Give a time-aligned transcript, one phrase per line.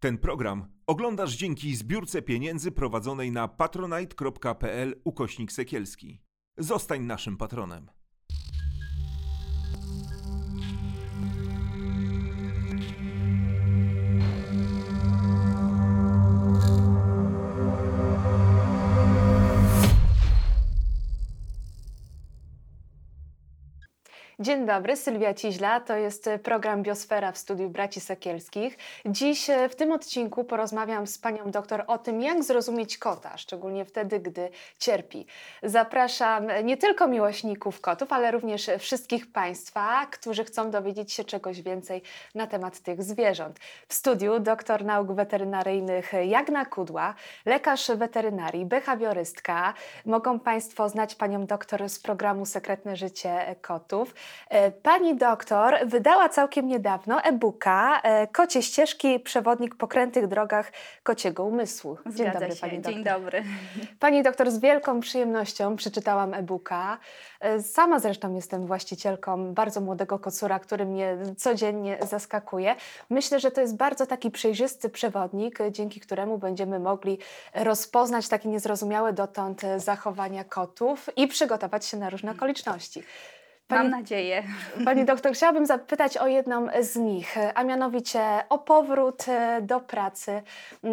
[0.00, 6.22] Ten program oglądasz dzięki zbiórce pieniędzy prowadzonej na patronite.pl ukośnik sekielski.
[6.58, 7.90] Zostań naszym patronem.
[24.40, 28.78] Dzień dobry, Sylwia Ciźla, to jest program Biosfera w studiu Braci Sekielskich.
[29.06, 33.84] Dziś e, w tym odcinku porozmawiam z panią doktor o tym, jak zrozumieć kota, szczególnie
[33.84, 35.26] wtedy, gdy cierpi.
[35.62, 42.02] Zapraszam nie tylko miłośników kotów, ale również wszystkich państwa, którzy chcą dowiedzieć się czegoś więcej
[42.34, 43.58] na temat tych zwierząt.
[43.88, 47.14] W studiu doktor nauk weterynaryjnych Jagna Kudła,
[47.46, 49.74] lekarz weterynarii, behawiorystka.
[50.06, 54.14] Mogą państwo znać panią doktor z programu Sekretne Życie Kotów.
[54.48, 61.44] E, pani doktor wydała całkiem niedawno e-booka e, Kocie ścieżki, przewodnik po krętych drogach kociego
[61.44, 61.98] umysłu.
[62.06, 62.60] Dzień Zgadza dobry, się.
[62.60, 62.94] pani doktor.
[62.94, 63.42] Dzień dobry.
[64.00, 66.98] Pani doktor, z wielką przyjemnością przeczytałam e-booka.
[67.40, 72.76] E, sama zresztą jestem właścicielką bardzo młodego kocura, który mnie codziennie zaskakuje.
[73.10, 77.18] Myślę, że to jest bardzo taki przejrzysty przewodnik, dzięki któremu będziemy mogli
[77.54, 83.02] rozpoznać takie niezrozumiałe dotąd zachowania kotów i przygotować się na różne okoliczności.
[83.68, 84.42] Pani, Mam nadzieję.
[84.84, 90.42] Pani doktor, chciałabym zapytać o jedną z nich, a mianowicie o powrót e, do pracy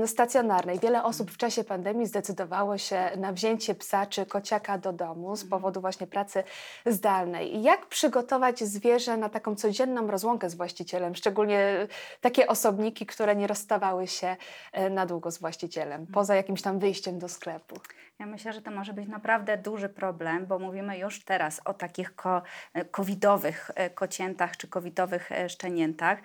[0.05, 0.79] stacjonarnej.
[0.79, 5.43] Wiele osób w czasie pandemii zdecydowało się na wzięcie psa czy kociaka do domu z
[5.43, 5.49] mhm.
[5.49, 6.43] powodu właśnie pracy
[6.85, 7.63] zdalnej.
[7.63, 11.87] Jak przygotować zwierzę na taką codzienną rozłąkę z właścicielem, szczególnie
[12.21, 14.35] takie osobniki, które nie rozstawały się
[14.71, 17.75] e, na długo z właścicielem, poza jakimś tam wyjściem do sklepu?
[18.19, 22.15] Ja myślę, że to może być naprawdę duży problem, bo mówimy już teraz o takich
[22.15, 22.41] ko
[22.73, 26.19] e, covidowych e, kociętach czy covidowych e, szczeniętach,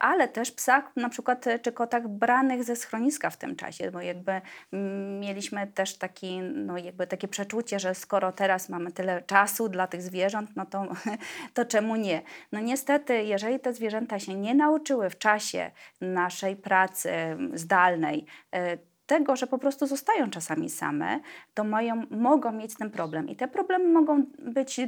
[0.00, 4.40] ale też psach na przykład czy kotach branych ze schroniska w tym czasie, bo jakby
[5.20, 10.02] mieliśmy też taki, no jakby takie przeczucie, że skoro teraz mamy tyle czasu dla tych
[10.02, 10.86] zwierząt, no to,
[11.54, 12.22] to czemu nie?
[12.52, 15.70] No niestety, jeżeli te zwierzęta się nie nauczyły w czasie
[16.00, 17.10] naszej pracy
[17.54, 18.26] zdalnej,
[19.06, 21.20] tego, że po prostu zostają czasami same,
[21.54, 23.28] to mają, mogą mieć ten problem.
[23.28, 24.80] I te problemy mogą być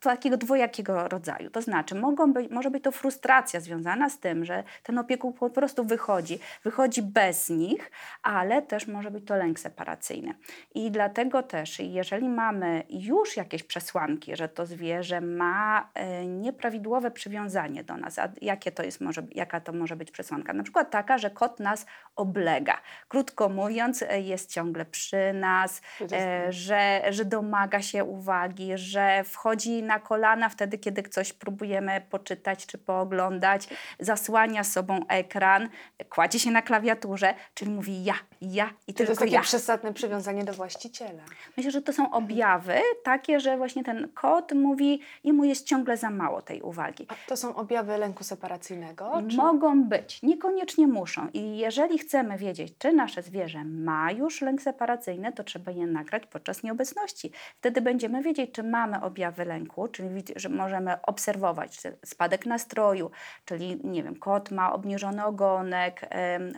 [0.00, 1.50] takiego dwojakiego rodzaju.
[1.50, 5.50] To znaczy, mogą być, może być to frustracja związana z tym, że ten opiekun po
[5.50, 7.90] prostu wychodzi, wychodzi bez nich,
[8.22, 10.34] ale też może być to lęk separacyjny.
[10.74, 17.84] I dlatego też, jeżeli mamy już jakieś przesłanki, że to zwierzę ma e, nieprawidłowe przywiązanie
[17.84, 20.52] do nas, a jakie to jest, może, jaka to może być przesłanka?
[20.52, 21.86] Na przykład taka, że kot nas
[22.16, 22.78] oblega.
[23.24, 29.82] Krótko mówiąc, e, jest ciągle przy nas, e, że, że domaga się uwagi, że wchodzi
[29.82, 33.68] na kolana wtedy, kiedy coś próbujemy poczytać czy pooglądać,
[34.00, 35.68] zasłania sobą ekran,
[36.08, 39.40] kładzie się na klawiaturze, czyli mówi ja, ja i tylko To jest takie ja.
[39.40, 41.22] przesadne przywiązanie do właściciela.
[41.56, 45.96] Myślę, że to są objawy takie, że właśnie ten kot mówi i mu jest ciągle
[45.96, 47.06] za mało tej uwagi.
[47.08, 49.22] A to są objawy lęku separacyjnego?
[49.30, 49.36] Czy...
[49.36, 51.28] Mogą być, niekoniecznie muszą.
[51.32, 55.86] I jeżeli chcemy wiedzieć, czy nasz nasze zwierzę ma już lęk separacyjny, to trzeba je
[55.86, 57.32] nagrać podczas nieobecności.
[57.56, 63.10] Wtedy będziemy wiedzieć, czy mamy objawy lęku, czyli że możemy obserwować spadek nastroju,
[63.44, 66.10] czyli nie wiem, kot ma obniżony ogonek,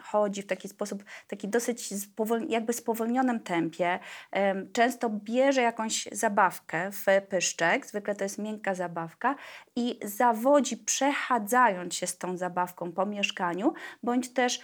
[0.02, 1.94] chodzi w taki sposób, taki dosyć
[2.48, 3.98] jakby spowolnionym tempie,
[4.72, 9.34] często bierze jakąś zabawkę w pyszczek, zwykle to jest miękka zabawka
[9.76, 14.60] i zawodzi przechadzając się z tą zabawką po mieszkaniu, bądź też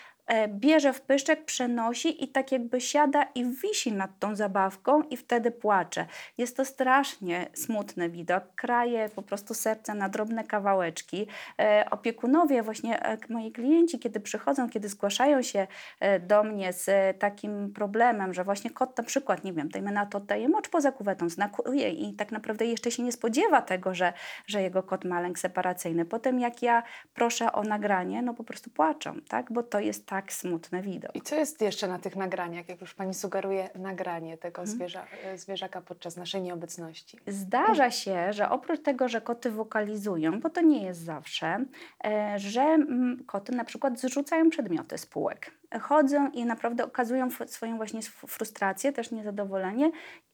[0.48, 5.50] bierze w pyszczek, przenosi i tak jakby siada i wisi nad tą zabawką i wtedy
[5.50, 6.06] płacze.
[6.38, 11.26] Jest to strasznie smutny widok, kraje po prostu serce na drobne kawałeczki.
[11.60, 15.66] E, opiekunowie, właśnie e, moi klienci, kiedy przychodzą, kiedy zgłaszają się
[16.20, 20.20] do mnie z takim problemem, że właśnie kot na przykład, nie wiem, dajmy na to,
[20.20, 24.12] daje mocz poza kuwetą, znakuje i tak naprawdę jeszcze się nie spodziewa tego, że,
[24.46, 26.04] że jego kot ma lęk separacyjny.
[26.04, 26.82] Potem jak ja
[27.14, 29.52] proszę o nagranie, no po prostu płaczą, tak?
[29.52, 31.16] bo to jest tak smutny widok.
[31.16, 34.76] I co jest jeszcze na tych nagraniach, jak już Pani sugeruje, nagranie tego hmm.
[34.76, 37.18] zwierza, zwierzaka podczas naszej nieobecności?
[37.26, 41.64] Zdarza się, że oprócz tego, że koty wokalizują, bo to nie jest zawsze,
[42.04, 47.76] e, że mm, koty na przykład zrzucają przedmioty z półek chodzą i naprawdę okazują swoją
[47.76, 49.90] właśnie frustrację, też niezadowolenie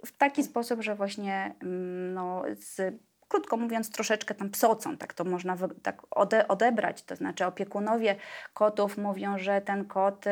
[0.07, 5.25] w taki sposób, że właśnie mm, no, z krótko mówiąc, troszeczkę tam psocą, tak to
[5.25, 7.03] można tak ode, odebrać.
[7.03, 8.17] To znaczy opiekunowie
[8.55, 10.31] kotów mówią, że ten kot, y,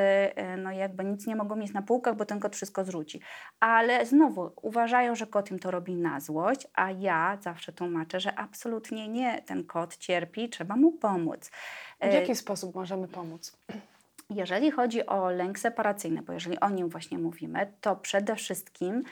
[0.59, 3.21] no jakby nic nie mogą mieć na półkach, bo ten kot wszystko zrzuci.
[3.61, 8.39] Ale znowu uważają, że kot im to robi na złość, a ja zawsze tłumaczę, że
[8.39, 11.51] absolutnie nie, ten kot cierpi, trzeba mu pomóc.
[12.01, 13.57] W jaki y, sposób możemy pomóc?
[14.31, 19.03] Jeżeli chodzi o lęk separacyjny, bo jeżeli o nim właśnie mówimy, to przede wszystkim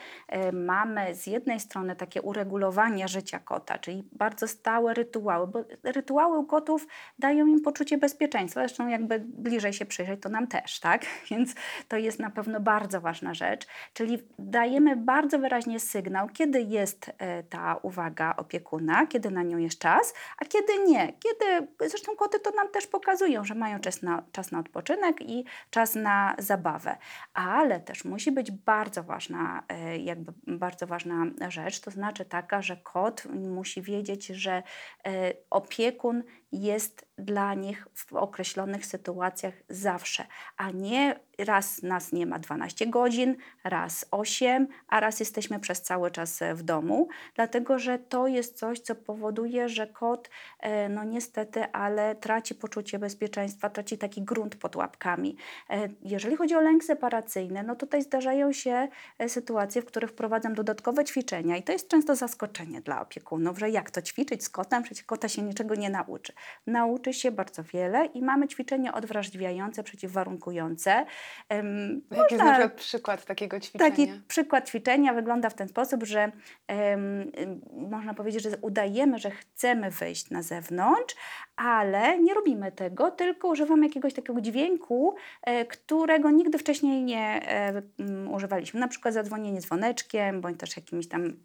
[0.48, 6.38] y, mamy z jednej strony takie uregulowanie życia kota, czyli bardzo stałe rytuały, bo rytuały
[6.38, 6.86] u kotów
[7.18, 8.60] dają im poczucie bezpieczeństwa.
[8.60, 11.06] Zresztą jakby bliżej się przyjrzeć, to nam też, tak?
[11.30, 11.54] Więc
[11.88, 13.66] to jest na pewno bardzo ważna rzecz.
[13.92, 17.12] Czyli dajemy bardzo wyraźnie sygnał, kiedy jest y,
[17.50, 21.12] ta uwaga opiekuna, kiedy na nią jest czas, a kiedy nie.
[21.12, 25.44] Kiedy, zresztą koty to nam też pokazują, że mają czas na, czas na odpoczynek, i
[25.70, 26.96] czas na zabawę.
[27.34, 32.76] Ale też musi być bardzo ważna, e, jakby bardzo ważna rzecz, to znaczy taka, że
[32.76, 34.62] kot musi wiedzieć, że
[35.06, 36.22] e, opiekun
[36.54, 43.36] jest dla nich w określonych sytuacjach zawsze, a nie raz nas nie ma 12 godzin,
[43.64, 48.80] raz 8, a raz jesteśmy przez cały czas w domu, dlatego że to jest coś,
[48.80, 50.30] co powoduje, że kot,
[50.60, 55.36] e, no niestety, ale traci poczucie bezpieczeństwa, traci taki grunt pod łapkami.
[55.70, 60.54] E, jeżeli chodzi o lęk separacyjny, no tutaj zdarzają się e, sytuacje, w których wprowadzam
[60.54, 64.82] dodatkowe ćwiczenia i to jest często zaskoczenie dla opiekunów, że jak to ćwiczyć z kotem,
[64.82, 66.32] przecież kota się niczego nie nauczy.
[66.66, 71.06] Nauczy się bardzo wiele i mamy ćwiczenia odwrażliwiające, przeciwwarunkujące.
[71.50, 73.90] Um, Jaki jest na przykład przykład takiego ćwiczenia?
[73.90, 76.32] Taki przykład ćwiczenia wygląda w ten sposób, że
[76.68, 77.32] um,
[77.72, 81.14] można powiedzieć, że udajemy, że chcemy wyjść na zewnątrz,
[81.56, 87.82] ale nie robimy tego, tylko używamy jakiegoś takiego dźwięku, e, którego nigdy wcześniej nie e,
[88.30, 88.80] używaliśmy.
[88.80, 91.36] Na przykład zadzwonienie dzwoneczkiem, bądź też jakimś tam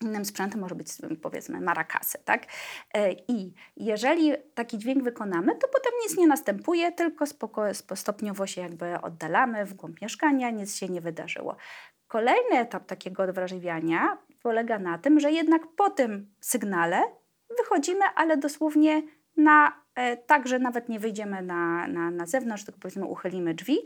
[0.00, 0.88] Innym sprzętem może być
[1.22, 2.46] powiedzmy marakasy, tak?
[2.94, 7.62] E, I jeżeli taki dźwięk wykonamy, to potem nic nie następuje, tylko spoko,
[7.94, 11.56] stopniowo się jakby oddalamy w głąb mieszkania, nic się nie wydarzyło.
[12.08, 17.02] Kolejny etap takiego odwrażliwiania polega na tym, że jednak po tym sygnale
[17.58, 19.02] wychodzimy, ale dosłownie
[19.36, 23.78] na, e, tak, że nawet nie wyjdziemy na, na, na zewnątrz, tylko powiedzmy uchylimy drzwi,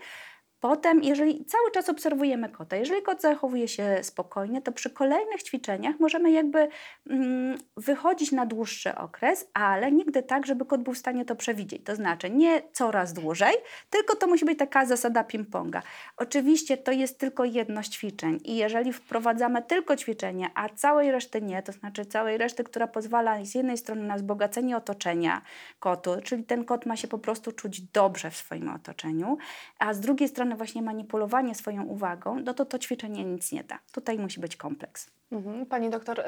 [0.63, 6.01] Potem, jeżeli cały czas obserwujemy kota, jeżeli kot zachowuje się spokojnie, to przy kolejnych ćwiczeniach
[6.01, 6.69] możemy jakby
[7.11, 11.85] mm, wychodzić na dłuższy okres, ale nigdy tak, żeby kot był w stanie to przewidzieć.
[11.85, 13.55] To znaczy nie coraz dłużej,
[13.91, 15.83] tylko to musi być taka zasada ping-ponga.
[16.17, 21.43] Oczywiście to jest tylko jedno z ćwiczeń i jeżeli wprowadzamy tylko ćwiczenie, a całej reszty
[21.43, 25.43] nie, to znaczy całej reszty, która pozwala z jednej strony na wzbogacenie otoczenia
[25.81, 29.39] kotu, czyli ten kot ma się po prostu czuć dobrze w swoim otoczeniu,
[29.79, 33.79] a z drugiej strony właśnie manipulowanie swoją uwagą, no to to ćwiczenie nic nie da.
[33.93, 35.11] Tutaj musi być kompleks.
[35.33, 35.67] Mhm.
[35.67, 36.25] Pani doktor, y,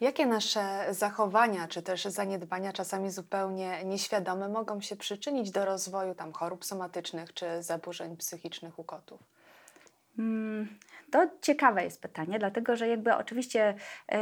[0.00, 6.32] jakie nasze zachowania czy też zaniedbania, czasami zupełnie nieświadome, mogą się przyczynić do rozwoju tam
[6.32, 9.20] chorób somatycznych czy zaburzeń psychicznych u kotów?
[10.16, 10.68] Hmm,
[11.10, 13.74] to ciekawe jest pytanie, dlatego że jakby oczywiście
[14.12, 14.16] y,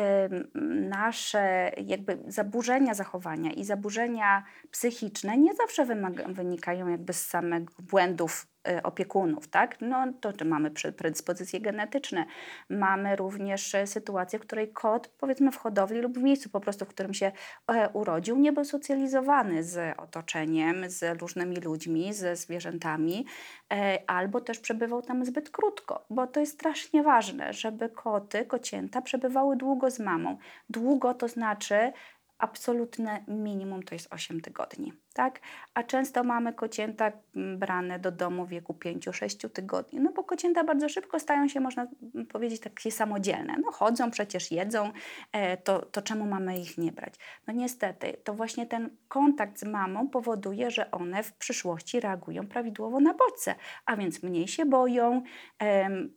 [0.89, 5.87] nasze jakby zaburzenia zachowania i zaburzenia psychiczne nie zawsze
[6.29, 8.47] wynikają jakby z samych błędów
[8.83, 9.81] opiekunów, tak?
[9.81, 12.27] No to czy mamy predyspozycje genetyczne,
[12.71, 16.85] mamy również e, sytuację, w której kot powiedzmy w hodowli lub w miejscu po prostu,
[16.85, 17.33] w którym się
[17.73, 23.27] e, urodził, nie był socjalizowany z otoczeniem, z różnymi ludźmi, ze zwierzętami,
[23.73, 29.03] e, albo też przebywał tam zbyt krótko, bo to jest strasznie ważne, żeby koty, kocięta
[29.03, 30.39] przebywały długo z mamą.
[30.71, 31.93] Długo to znaczy
[32.39, 35.41] absolutne minimum to jest 8 tygodni tak?
[35.75, 40.65] A często mamy kocięta mm, brane do domu w wieku 5-6 tygodni, no bo kocięta
[40.65, 41.87] bardzo szybko stają się, można
[42.29, 43.57] powiedzieć, takie samodzielne.
[43.65, 44.93] No chodzą, przecież jedzą,
[45.33, 47.15] e, to, to czemu mamy ich nie brać?
[47.47, 53.01] No niestety, to właśnie ten kontakt z mamą powoduje, że one w przyszłości reagują prawidłowo
[53.01, 53.55] na bodźce,
[53.87, 55.23] a więc mniej się boją,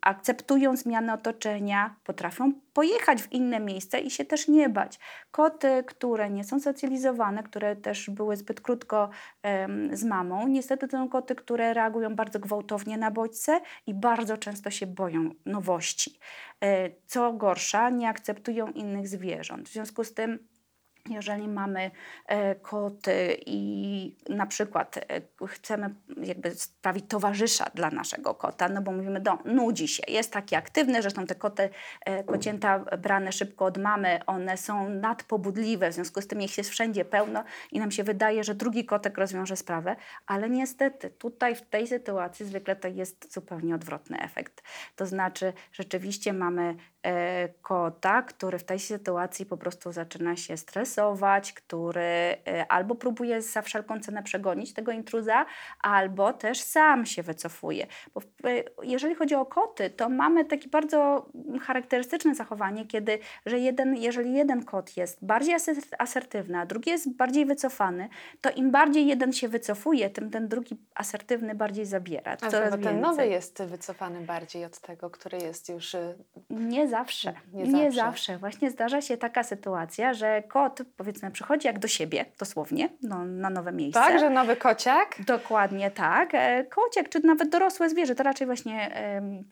[0.02, 5.00] akceptują zmiany otoczenia, potrafią pojechać w inne miejsce i się też nie bać.
[5.32, 9.10] Koty, które nie są socjalizowane, które też były zbyt krótko krótko
[9.92, 10.48] z mamą.
[10.48, 15.30] Niestety to są koty, które reagują bardzo gwałtownie na bodźce i bardzo często się boją
[15.46, 16.20] nowości.
[16.64, 19.70] E, co gorsza, nie akceptują innych zwierząt.
[19.70, 20.40] W związku z tym
[21.10, 21.92] jeżeli mamy
[22.26, 28.92] e, koty i na przykład e, chcemy jakby sprawić towarzysza dla naszego kota, no bo
[28.92, 31.70] mówimy, do, nudzi się, jest taki aktywny, zresztą te koty,
[32.06, 36.70] e, kocięta brane szybko od mamy, one są nadpobudliwe, w związku z tym ich jest
[36.70, 39.96] wszędzie pełno i nam się wydaje, że drugi kotek rozwiąże sprawę,
[40.28, 44.64] ale niestety tutaj w tej sytuacji zwykle to jest zupełnie odwrotny efekt.
[44.96, 46.76] To znaczy rzeczywiście mamy e,
[47.62, 53.62] kota, który w tej sytuacji po prostu zaczyna się stresować, który e, albo próbuje za
[53.62, 55.46] wszelką cenę przegonić tego intruza,
[55.82, 57.88] albo też sam się wycofuje.
[58.14, 61.30] Bo e, jeżeli chodzi o koty, to mamy takie bardzo
[61.62, 65.56] charakterystyczne zachowanie, kiedy, że jeden, jeżeli jeden kot jest bardziej
[66.00, 68.10] asertywny, a drugi jest bardziej wycofany,
[68.42, 72.32] to im bardziej jeden się wycofuje, tym ten drugi asertywny bardziej zabiera.
[72.42, 73.02] A coraz ten więcej.
[73.02, 75.94] nowy jest wycofany bardziej od tego, który jest już...
[75.94, 76.16] Y,
[76.50, 77.34] nie zawsze.
[77.54, 78.06] Nie, nie zawsze.
[78.06, 78.38] zawsze.
[78.38, 83.50] Właśnie zdarza się taka sytuacja, że kot powiedzmy przychodzi jak do siebie, dosłownie, no, na
[83.50, 84.00] nowe miejsce.
[84.00, 85.16] Tak, że nowy kociak?
[85.28, 86.30] Dokładnie tak.
[86.34, 88.92] E, kociak, czy nawet dorosłe zwierzę, to raczej właśnie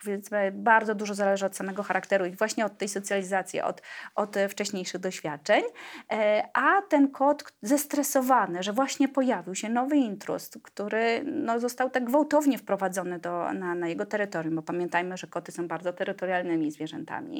[0.04, 3.82] powiedzmy bardzo dużo zależy od samego charakteru i właśnie od tej socjalizacji, od,
[4.16, 5.64] od wcześniejszych doświadczeń.
[6.12, 12.04] E, a ten kot zestresowany, że właśnie pojawił się nowy intruz, który no, został tak
[12.04, 17.33] gwałtownie wprowadzony do, na, na jego terytorium, bo pamiętajmy, że koty są bardzo terytorialnymi zwierzętami.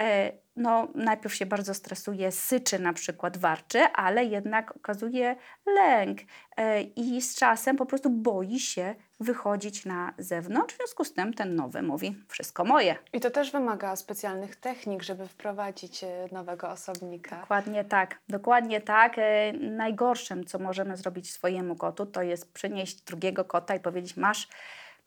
[0.00, 5.36] E, no, najpierw się bardzo stresuje, syczy na przykład, warczy, ale jednak okazuje
[5.66, 6.18] lęk
[6.56, 10.74] e, i z czasem po prostu boi się wychodzić na zewnątrz.
[10.74, 12.96] W związku z tym ten nowy mówi wszystko moje.
[13.12, 17.40] I to też wymaga specjalnych technik, żeby wprowadzić e, nowego osobnika.
[17.40, 19.16] Dokładnie tak, dokładnie tak.
[19.60, 24.48] Najgorszym, co możemy zrobić swojemu kotu, to jest przynieść drugiego kota i powiedzieć masz,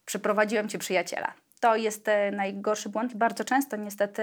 [0.04, 4.22] przyprowadziłem Ci przyjaciela to jest e, najgorszy błąd i bardzo często niestety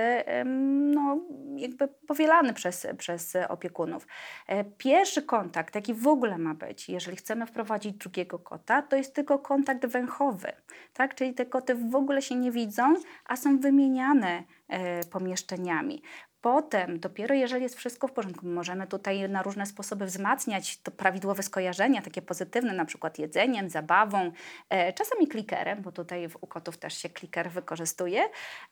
[0.93, 1.19] no,
[1.55, 4.07] jakby powielany przez, przez opiekunów.
[4.47, 9.15] E, pierwszy kontakt, jaki w ogóle ma być, jeżeli chcemy wprowadzić drugiego kota, to jest
[9.15, 10.51] tylko kontakt węchowy,
[10.93, 11.15] tak?
[11.15, 12.93] czyli te koty w ogóle się nie widzą,
[13.25, 16.01] a są wymieniane e, pomieszczeniami.
[16.43, 21.43] Potem, dopiero jeżeli jest wszystko w porządku, możemy tutaj na różne sposoby wzmacniać to prawidłowe
[21.43, 24.31] skojarzenia, takie pozytywne, na przykład jedzeniem, zabawą,
[24.69, 28.23] e, czasami klikerem, bo tutaj w, u kotów też się kliker wykorzystuje.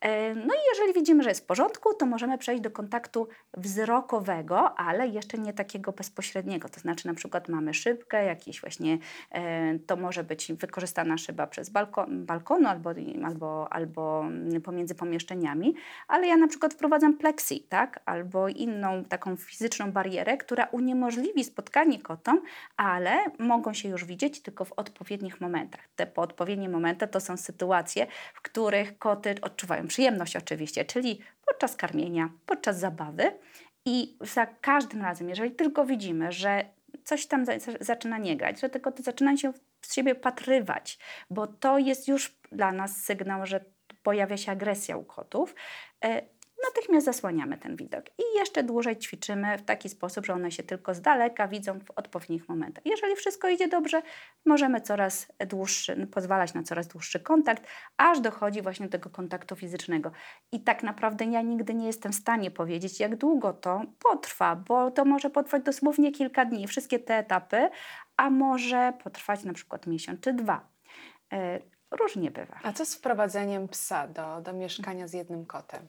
[0.01, 4.79] E, no i jeżeli widzimy, że jest w porządku, to możemy przejść do kontaktu wzrokowego,
[4.79, 6.69] ale jeszcze nie takiego bezpośredniego.
[6.69, 8.97] To znaczy na przykład mamy szybkę, jakiś właśnie,
[9.31, 14.25] e, to może być wykorzystana szyba przez balkon, balkonu albo, albo, albo
[14.63, 15.75] pomiędzy pomieszczeniami,
[16.07, 17.99] ale ja na przykład wprowadzam pleksy tak?
[18.05, 22.41] albo inną taką fizyczną barierę, która uniemożliwi spotkanie kotom,
[22.77, 25.81] ale mogą się już widzieć tylko w odpowiednich momentach.
[25.95, 32.29] Te odpowiednie momenty to są sytuacje, w których koty odczuwają przyjemność oczywiście, czyli podczas karmienia,
[32.45, 33.31] podczas zabawy
[33.85, 36.65] i za każdym razem, jeżeli tylko widzimy, że
[37.03, 37.45] coś tam
[37.79, 40.99] zaczyna nie grać, że te koty zaczynają się z siebie patrywać,
[41.29, 43.65] bo to jest już dla nas sygnał, że
[44.03, 45.55] pojawia się agresja u kotów,
[46.03, 46.21] e,
[46.67, 50.93] natychmiast zasłaniamy ten widok i jeszcze dłużej ćwiczymy w taki sposób, że one się tylko
[50.93, 52.85] z daleka widzą w odpowiednich momentach.
[52.85, 54.01] Jeżeli wszystko idzie dobrze,
[54.45, 57.63] możemy coraz dłuższy, pozwalać na coraz dłuższy kontakt,
[57.97, 60.11] aż dochodzi właśnie do tego kontaktu fizycznego.
[60.51, 64.91] I tak naprawdę ja nigdy nie jestem w stanie powiedzieć, jak długo to potrwa, bo
[64.91, 67.69] to może potrwać dosłownie kilka dni, wszystkie te etapy,
[68.17, 70.69] a może potrwać na przykład miesiąc czy dwa.
[71.33, 71.59] E,
[71.91, 72.59] różnie bywa.
[72.63, 75.87] A co z wprowadzeniem psa do, do mieszkania z jednym kotem?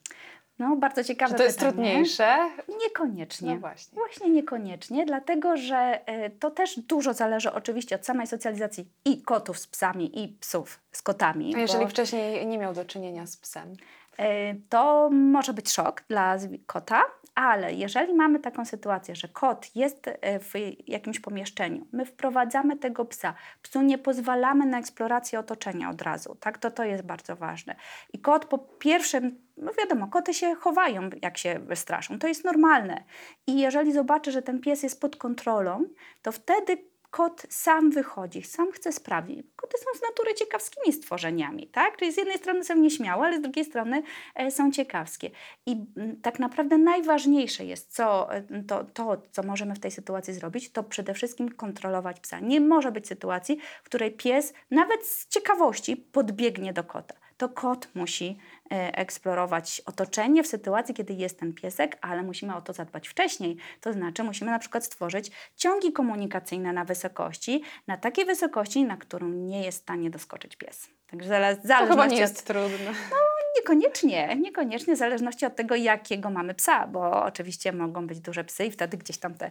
[0.63, 1.73] No, bardzo ciekawe Czy to jest pytanie.
[1.75, 2.51] trudniejsze?
[2.83, 3.55] Niekoniecznie.
[3.55, 3.95] No właśnie.
[3.95, 9.59] właśnie niekoniecznie, dlatego że e, to też dużo zależy oczywiście od samej socjalizacji i kotów
[9.59, 11.55] z psami, i psów z kotami.
[11.57, 11.91] A jeżeli bo...
[11.91, 13.77] wcześniej nie miał do czynienia z psem?
[14.19, 17.03] E, to może być szok dla kota,
[17.35, 20.53] ale jeżeli mamy taką sytuację, że kot jest e, w
[20.87, 26.59] jakimś pomieszczeniu, my wprowadzamy tego psa, psu nie pozwalamy na eksplorację otoczenia od razu, tak,
[26.59, 27.77] to to jest bardzo ważne.
[28.13, 33.05] I kot po pierwszym, no wiadomo, koty się chowają, jak się wystraszą, to jest normalne.
[33.47, 35.85] I jeżeli zobaczy, że ten pies jest pod kontrolą,
[36.23, 39.47] to wtedy kot sam wychodzi, sam chce sprawdzić.
[39.57, 41.97] Koty są z natury ciekawskimi stworzeniami, tak?
[41.97, 44.03] Czyli z jednej strony są nieśmiałe, ale z drugiej strony
[44.35, 45.31] e, są ciekawskie.
[45.67, 50.35] I mm, tak naprawdę najważniejsze jest co, e, to, to, co możemy w tej sytuacji
[50.35, 52.41] zrobić, to przede wszystkim kontrolować psa.
[52.41, 57.89] Nie może być sytuacji, w której pies nawet z ciekawości podbiegnie do kota to kot
[57.95, 58.39] musi
[58.73, 63.57] eksplorować otoczenie w sytuacji, kiedy jest ten piesek, ale musimy o to zadbać wcześniej.
[63.81, 69.29] To znaczy musimy na przykład stworzyć ciągi komunikacyjne na wysokości, na takiej wysokości, na którą
[69.29, 70.89] nie jest w stanie doskoczyć pies.
[71.13, 71.61] Także zależy.
[71.69, 72.93] To chyba nie jest trudne.
[73.11, 73.17] No,
[73.57, 78.65] Niekoniecznie, niekoniecznie w zależności od tego, jakiego mamy psa, bo oczywiście mogą być duże psy
[78.65, 79.51] i wtedy gdzieś tam te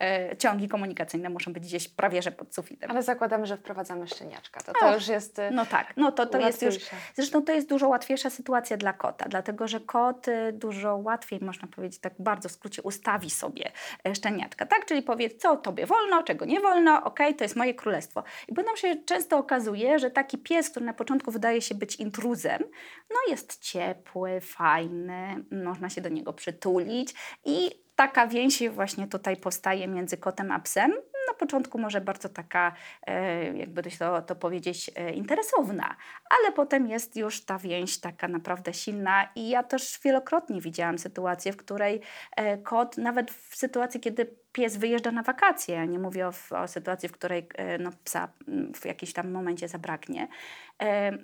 [0.00, 2.90] e, ciągi komunikacyjne muszą być gdzieś prawie że pod sufitem.
[2.90, 4.60] Ale zakładamy, że wprowadzamy szczeniaczka.
[4.60, 5.40] To, to już jest.
[5.52, 6.74] No tak, no to, to jest już.
[7.14, 12.00] Zresztą to jest dużo łatwiejsza sytuacja dla kota, dlatego że kot dużo łatwiej, można powiedzieć
[12.00, 13.70] tak bardzo w skrócie, ustawi sobie
[14.04, 14.86] e, szczeniaczka, tak?
[14.86, 18.22] Czyli powie, co tobie wolno, czego nie wolno, ok, to jest moje królestwo.
[18.48, 22.62] I potem się często okazuje, że taki pies, który na początku wydaje się być intruzem,
[23.10, 27.14] no jest ciepły, fajny, można się do niego przytulić
[27.44, 30.90] i taka więź właśnie tutaj powstaje między kotem a psem.
[31.28, 32.72] Na początku może bardzo taka,
[33.06, 35.96] e, jakby to, to powiedzieć, e, interesowna,
[36.30, 41.52] ale potem jest już ta więź taka naprawdę silna i ja też wielokrotnie widziałam sytuację,
[41.52, 42.00] w której
[42.36, 46.68] e, kot, nawet w sytuacji, kiedy pies wyjeżdża na wakacje, ja nie mówię o, o
[46.68, 47.48] sytuacji, w której
[47.78, 48.28] no, psa
[48.74, 50.28] w jakimś tam momencie zabraknie,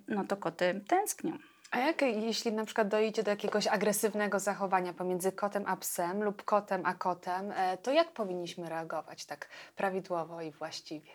[0.08, 1.38] no to koty tęsknią.
[1.70, 6.42] A jak jeśli na przykład dojdzie do jakiegoś agresywnego zachowania pomiędzy kotem a psem lub
[6.42, 11.10] kotem a kotem, e, to jak powinniśmy reagować tak prawidłowo i właściwie?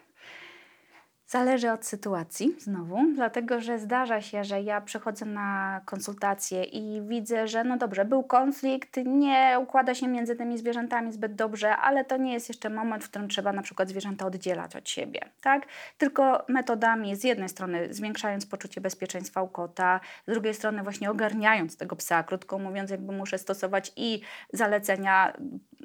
[1.31, 7.47] Zależy od sytuacji, znowu, dlatego że zdarza się, że ja przychodzę na konsultację i widzę,
[7.47, 12.17] że no dobrze, był konflikt, nie układa się między tymi zwierzętami zbyt dobrze, ale to
[12.17, 15.67] nie jest jeszcze moment, w którym trzeba na przykład zwierzęta oddzielać od siebie, tak?
[15.97, 21.77] Tylko metodami, z jednej strony zwiększając poczucie bezpieczeństwa u kota, z drugiej strony właśnie ogarniając
[21.77, 24.21] tego psa, krótko mówiąc, jakby muszę stosować i
[24.53, 25.33] zalecenia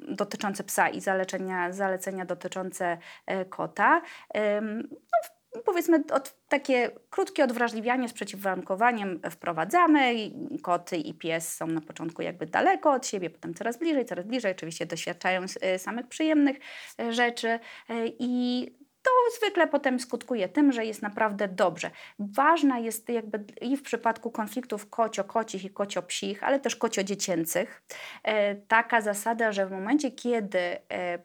[0.07, 4.01] dotyczące psa i zalecenia, zalecenia dotyczące e, kota.
[4.61, 5.34] No,
[5.65, 10.15] powiedzmy od, takie krótkie odwrażliwianie z przeciwwarunkowaniem wprowadzamy.
[10.61, 14.51] Koty i pies są na początku jakby daleko od siebie, potem coraz bliżej, coraz bliżej.
[14.51, 16.57] Oczywiście doświadczają e, samych przyjemnych
[16.99, 17.59] e, rzeczy e,
[18.19, 18.65] i
[19.01, 21.91] to zwykle potem skutkuje tym, że jest naprawdę dobrze.
[22.19, 27.83] Ważna jest jakby i w przypadku konfliktów kocio-kocich i kocio-psich, ale też kocio-dziecięcych,
[28.67, 30.59] taka zasada, że w momencie, kiedy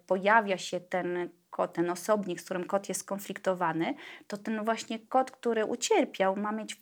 [0.06, 3.94] pojawia się ten kot, ten osobnik, z którym kot jest skonfliktowany,
[4.26, 6.76] to ten właśnie kot, który ucierpiał, ma mieć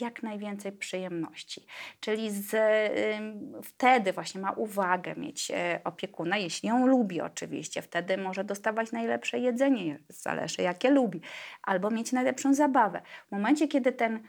[0.00, 1.66] jak najwięcej przyjemności.
[2.00, 7.82] Czyli z, y, wtedy właśnie ma uwagę mieć y, opiekuna, jeśli ją lubi oczywiście.
[7.82, 11.20] Wtedy może dostawać najlepsze jedzenie, zależy jakie lubi,
[11.62, 13.02] albo mieć najlepszą zabawę.
[13.28, 14.20] W momencie, kiedy ten y,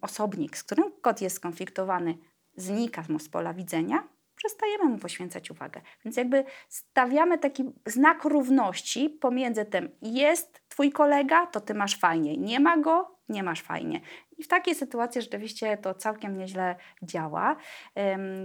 [0.00, 2.18] osobnik, z którym kot jest skonfliktowany,
[2.56, 5.80] znika mu z pola widzenia, przestajemy mu poświęcać uwagę.
[6.04, 12.36] Więc jakby stawiamy taki znak równości pomiędzy tym, jest twój kolega, to ty masz fajnie,
[12.36, 14.00] nie ma go, nie masz fajnie.
[14.38, 17.56] I w takiej sytuacji rzeczywiście to całkiem nieźle działa.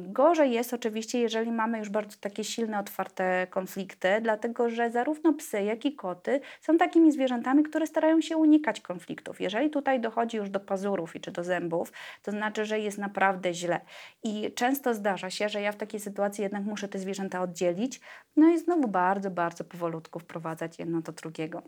[0.02, 5.64] Gorzej jest oczywiście, jeżeli mamy już bardzo takie silne, otwarte konflikty, dlatego że zarówno psy,
[5.64, 9.42] jak i koty są takimi zwierzętami, które starają się unikać konfliktów.
[9.42, 13.54] Jeżeli tutaj dochodzi już do pazurów i czy do zębów, to znaczy, że jest naprawdę
[13.54, 13.82] źle.
[14.24, 18.02] I często zdarza się, że ja w takiej sytuacji jednak muszę te zwierzęta oddzielić,
[18.36, 21.62] no i znowu bardzo, bardzo powolutku wprowadzać jedno do drugiego.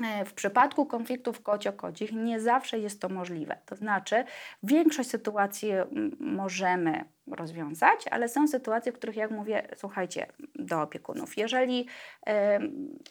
[0.00, 3.58] E, w przypadku konfliktów kocio-kocich nie zawsze jest to możliwe.
[3.66, 4.24] To znaczy,
[4.62, 5.72] większość sytuacji
[6.20, 11.36] możemy rozwiązać, ale są sytuacje, w których, jak mówię, słuchajcie, do opiekunów.
[11.36, 11.86] Jeżeli
[12.26, 12.60] e,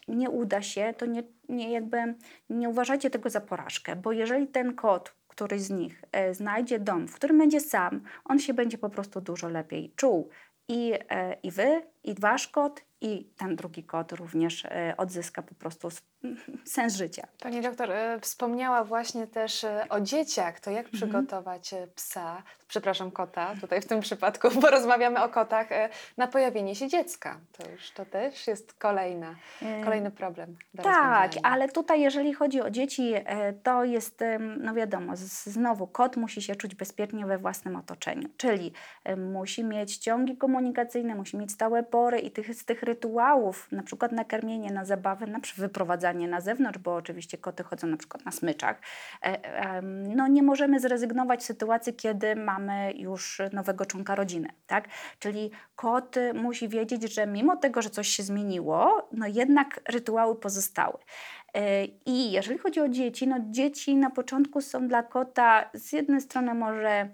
[0.07, 2.15] nie uda się, to nie, nie, jakby
[2.49, 7.07] nie uważajcie tego za porażkę, bo jeżeli ten kot, któryś z nich e, znajdzie dom,
[7.07, 10.29] w którym będzie sam, on się będzie po prostu dużo lepiej czuł.
[10.67, 15.55] I, e, i wy, i wasz kot, i ten drugi kot również e, odzyska po
[15.55, 15.89] prostu
[16.65, 17.27] sens życia.
[17.39, 20.59] Pani doktor e, wspomniała właśnie też e, o dzieciach.
[20.59, 20.93] To jak mhm.
[20.93, 25.67] przygotować psa, przepraszam, kota, tutaj w tym przypadku, bo rozmawiamy o kotach,
[26.17, 27.39] na pojawienie się dziecka.
[27.57, 29.35] To już to też jest kolejna,
[29.83, 30.57] kolejny problem.
[30.83, 33.13] tak, ale tutaj jeżeli chodzi o dzieci,
[33.63, 34.19] to jest,
[34.59, 38.73] no wiadomo, znowu kot musi się czuć bezpiecznie we własnym otoczeniu, czyli
[39.17, 44.11] musi mieć ciągi komunikacyjne, musi mieć stałe pory i tych, z tych rytuałów, na przykład
[44.11, 48.81] nakarmienie, na zabawę, na wyprowadzanie na zewnątrz, bo oczywiście koty chodzą na przykład na smyczach,
[49.21, 49.81] e,
[50.15, 54.87] no nie możemy zrezygnować z sytuacji, kiedy mamy już nowego członka rodziny, tak?
[55.19, 60.97] Czyli kot musi wiedzieć, że mimo tego, że coś się zmieniło, no jednak rytuały pozostały.
[61.53, 66.21] E, I jeżeli chodzi o dzieci, no dzieci na początku są dla kota z jednej
[66.21, 67.09] strony może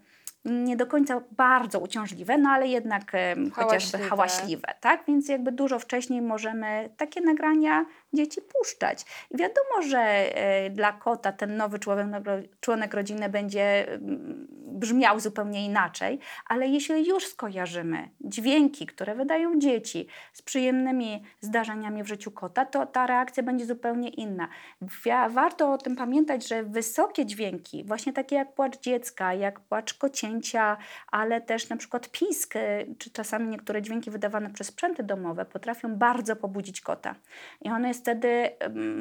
[0.47, 3.51] nie do końca bardzo uciążliwe, no ale jednak hałaśliwe.
[3.51, 5.03] chociażby hałaśliwe, tak?
[5.07, 9.05] Więc jakby dużo wcześniej możemy takie nagrania dzieci puszczać.
[9.31, 12.23] I wiadomo, że e, dla kota ten nowy członek,
[12.59, 20.07] członek rodziny będzie mm, brzmiał zupełnie inaczej, ale jeśli już skojarzymy dźwięki, które wydają dzieci
[20.33, 24.47] z przyjemnymi zdarzeniami w życiu kota, to ta reakcja będzie zupełnie inna.
[25.29, 30.37] Warto o tym pamiętać, że wysokie dźwięki, właśnie takie jak płacz dziecka, jak płacz kocień,
[30.37, 30.77] pęknięcia,
[31.11, 32.53] ale też na przykład pisk,
[32.97, 37.15] czy czasami niektóre dźwięki wydawane przez sprzęty domowe potrafią bardzo pobudzić kota.
[37.61, 38.49] I on jest wtedy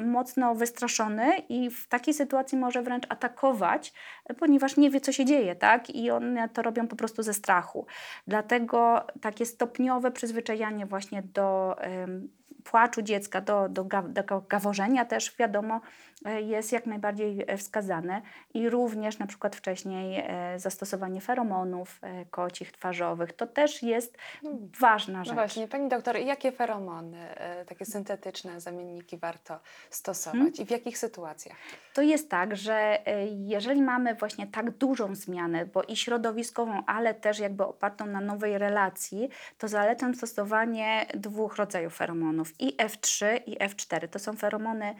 [0.04, 3.92] mocno wystraszony i w takiej sytuacji może wręcz atakować,
[4.38, 5.90] ponieważ nie wie, co się dzieje, tak?
[5.90, 7.86] I one to robią po prostu ze strachu.
[8.26, 11.76] Dlatego takie stopniowe przyzwyczajanie właśnie do
[12.70, 15.80] płaczu dziecka, do, do, do gaworzenia też wiadomo
[16.24, 18.22] e, jest jak najbardziej e, wskazane
[18.54, 22.00] i również na przykład wcześniej e, zastosowanie feromonów
[22.30, 24.70] kocich, twarzowych, to też jest hmm.
[24.80, 25.34] ważna no rzecz.
[25.34, 27.18] No właśnie, Pani doktor, jakie feromony,
[27.66, 29.58] takie syntetyczne zamienniki warto
[29.90, 30.54] stosować hmm?
[30.58, 31.56] i w jakich sytuacjach?
[31.94, 32.98] To jest tak, że
[33.30, 38.58] jeżeli mamy właśnie tak dużą zmianę, bo i środowiskową, ale też jakby opartą na nowej
[38.58, 44.08] relacji, to zalecam stosowanie dwóch rodzajów feromonów i F3 i F4.
[44.08, 44.94] To są feromony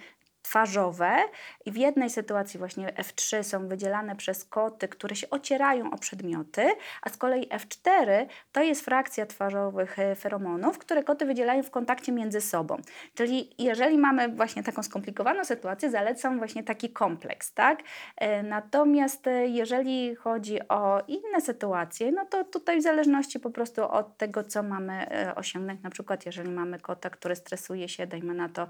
[0.47, 1.17] twarzowe
[1.65, 6.67] i w jednej sytuacji właśnie F3 są wydzielane przez koty, które się ocierają o przedmioty,
[7.03, 12.13] a z kolei F4 to jest frakcja twarzowych e, feromonów, które koty wydzielają w kontakcie
[12.13, 12.77] między sobą.
[13.15, 17.83] Czyli jeżeli mamy właśnie taką skomplikowaną sytuację, zalecam właśnie taki kompleks, tak?
[18.17, 23.91] E, natomiast e, jeżeli chodzi o inne sytuacje, no to tutaj w zależności po prostu
[23.91, 25.07] od tego, co mamy
[25.37, 28.69] osiągnąć, na przykład jeżeli mamy kota, który stresuje się, dajmy na to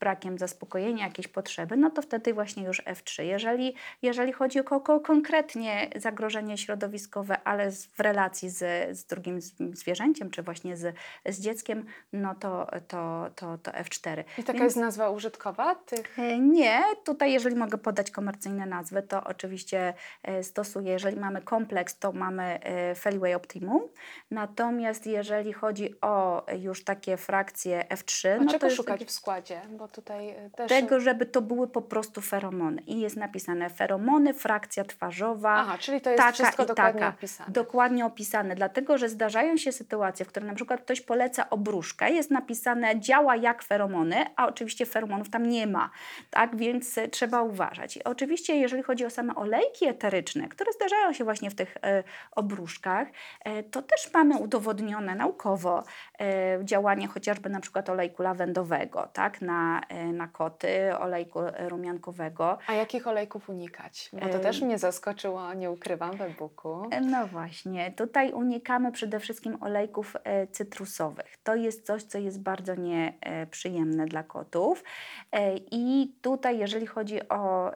[0.00, 3.22] brakiem brakiem zaspokojenia jakiejś potrzeby, no to wtedy właśnie już F3.
[3.22, 8.58] Jeżeli, jeżeli chodzi o, o konkretnie zagrożenie środowiskowe, ale w relacji z,
[8.98, 9.40] z drugim
[9.72, 10.94] zwierzęciem, czy właśnie z,
[11.26, 14.24] z dzieckiem, no to, to, to, to F4.
[14.38, 16.18] I taka Więc, jest nazwa użytkowa tych?
[16.18, 21.98] E, nie, tutaj jeżeli mogę podać komercyjne nazwy, to oczywiście e, stosuję, jeżeli mamy kompleks,
[21.98, 23.82] to mamy e, Feliway Optimum,
[24.30, 28.28] natomiast jeżeli chodzi o już takie frakcje F3...
[28.28, 29.60] A no czego to szukać w składzie?
[29.70, 30.68] Bo tutaj tutaj też...
[30.68, 32.82] Tego, żeby to były po prostu feromony.
[32.82, 35.54] I jest napisane feromony, frakcja twarzowa.
[35.54, 37.50] Aha, czyli to jest taka wszystko dokładnie taka, opisane.
[37.52, 42.30] Dokładnie opisane, dlatego, że zdarzają się sytuacje, w których na przykład ktoś poleca obruszkę, jest
[42.30, 45.90] napisane działa jak feromony, a oczywiście feromonów tam nie ma,
[46.30, 47.96] tak, więc e, trzeba uważać.
[47.96, 52.02] I oczywiście, jeżeli chodzi o same olejki eteryczne, które zdarzają się właśnie w tych e,
[52.32, 53.08] obruszkach,
[53.44, 55.84] e, to też mamy udowodnione naukowo
[56.20, 59.80] e, działanie chociażby na przykład olejku lawendowego, tak, na,
[60.12, 61.38] na koty, olejku
[61.68, 62.58] rumiankowego.
[62.66, 64.10] A jakich olejków unikać?
[64.12, 66.82] Bo to też mnie zaskoczyło, nie ukrywam, w e-booku.
[67.02, 71.36] No właśnie, tutaj unikamy przede wszystkim olejków e, cytrusowych.
[71.42, 74.84] To jest coś, co jest bardzo nieprzyjemne dla kotów.
[75.32, 77.72] E, I tutaj, jeżeli chodzi o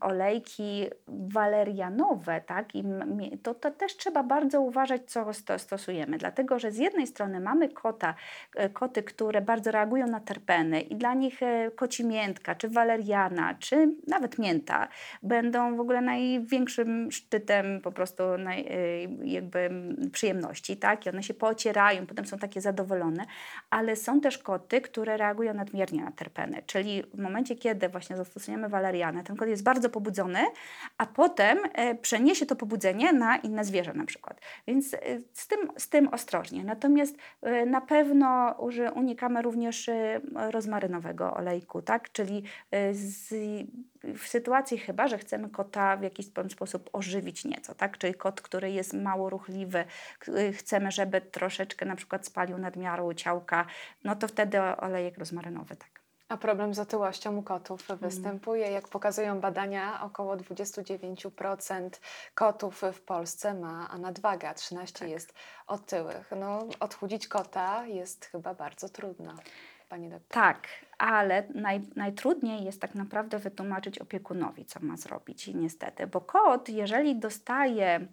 [0.00, 2.68] olejki walerianowe, tak,
[3.42, 5.26] to, to też trzeba bardzo uważać, co
[5.58, 8.14] stosujemy, dlatego że z jednej strony mamy kota,
[8.56, 11.41] e, koty, które bardzo reagują na terpeny i dla nich
[11.76, 14.88] koci miętka, czy waleriana, czy nawet mięta
[15.22, 19.70] będą w ogóle największym szczytem po prostu naj, y, jakby
[20.12, 21.06] przyjemności, tak?
[21.06, 23.24] I one się pocierają, potem są takie zadowolone,
[23.70, 28.68] ale są też koty, które reagują nadmiernie na terpeny, czyli w momencie, kiedy właśnie zastosujemy
[28.68, 30.38] walerianę, ten kot jest bardzo pobudzony,
[30.98, 34.40] a potem e, przeniesie to pobudzenie na inne zwierzę na przykład.
[34.66, 34.98] Więc e,
[35.32, 36.64] z tym, z tym ostrożnie.
[36.64, 38.56] Natomiast e, na pewno
[38.94, 39.90] unikamy również
[40.34, 42.12] rozmarynowego olejku, tak?
[42.12, 42.42] Czyli
[42.74, 43.34] y, z,
[44.04, 47.98] w sytuacji chyba, że chcemy kota w jakiś sposób ożywić nieco, tak?
[47.98, 49.84] Czyli kot, który jest mało ruchliwy,
[50.28, 53.66] y, chcemy, żeby troszeczkę na przykład spalił nadmiaru ciałka,
[54.04, 56.02] no to wtedy olejek rozmarynowy, tak.
[56.32, 58.00] A problem z otyłością u kotów mm.
[58.00, 58.70] występuje.
[58.70, 61.90] Jak pokazują badania, około 29%
[62.34, 65.08] kotów w Polsce ma nadwagę, a 13% tak.
[65.08, 65.34] jest
[65.66, 66.30] otyłych.
[66.36, 69.34] No, odchudzić kota jest chyba bardzo trudno.
[69.92, 70.28] Pani doktor.
[70.28, 76.68] Tak, ale naj, najtrudniej jest tak naprawdę wytłumaczyć opiekunowi, co ma zrobić, niestety, bo kot,
[76.68, 78.08] jeżeli dostaje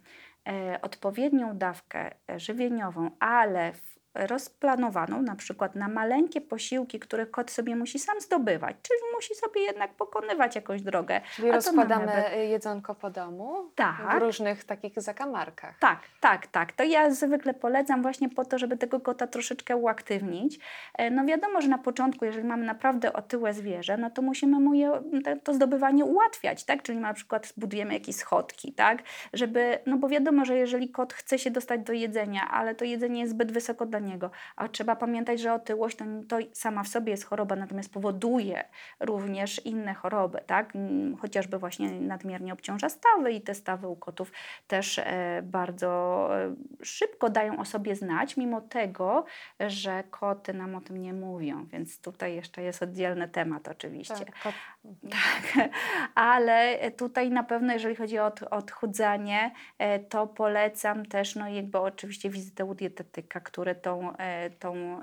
[0.48, 7.52] e, odpowiednią dawkę e, żywieniową, ale w rozplanowaną na przykład na maleńkie posiłki, które kot
[7.52, 11.22] sobie musi sam zdobywać, czyli musi sobie jednak pokonywać jakąś drogę.
[11.36, 14.18] Czyli rozkładamy jedzonko po domu tak.
[14.18, 15.80] w różnych takich zakamarkach.
[15.80, 16.72] Tak, tak, tak.
[16.72, 20.60] To ja zwykle polecam właśnie po to, żeby tego kota troszeczkę uaktywnić.
[20.98, 24.74] E, no wiadomo, że na początku, jeżeli mamy naprawdę otyłe zwierzę, no to musimy mu
[24.74, 25.02] je,
[25.44, 26.84] to zdobywanie ułatwiać, tak?
[26.84, 29.04] Czyli na przykład zbudujemy jakieś schodki, tak?
[29.34, 33.20] Żeby, no bo wiadomo, że jeżeli kot chce się dostać do jedzenia, ale to jedzenie
[33.22, 34.32] jest zbyt wysoko dla dla niego.
[34.56, 38.64] A trzeba pamiętać, że otyłość to, to sama w sobie jest choroba, natomiast powoduje
[39.00, 40.74] również inne choroby, tak?
[41.22, 44.32] Chociażby właśnie nadmiernie obciąża stawy i te stawy u kotów
[44.68, 49.26] też e, bardzo e, szybko dają o sobie znać, mimo tego,
[49.60, 54.26] że koty nam o tym nie mówią, więc tutaj jeszcze jest oddzielny temat oczywiście.
[54.26, 54.54] Tak, kot...
[55.12, 55.70] tak.
[56.16, 62.30] ale tutaj na pewno jeżeli chodzi o odchudzanie, e, to polecam też no jakby oczywiście
[62.30, 65.00] wizytę u dietetyka, który tą, e, tą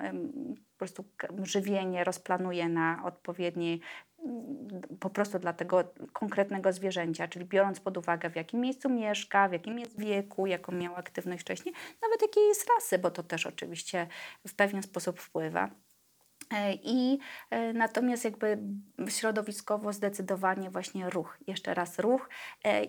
[0.73, 1.05] po prostu
[1.43, 3.81] żywienie rozplanuje na odpowiedni
[5.01, 9.53] po prostu dla tego konkretnego zwierzęcia, czyli biorąc pod uwagę w jakim miejscu mieszka, w
[9.53, 14.07] jakim jest wieku, jaką miał aktywność wcześniej, nawet jakiej jest rasy, bo to też oczywiście
[14.47, 15.71] w pewien sposób wpływa.
[16.53, 17.19] E, I
[17.51, 18.59] e, natomiast jakby
[19.09, 22.29] środowiskowo zdecydowanie właśnie ruch, jeszcze raz ruch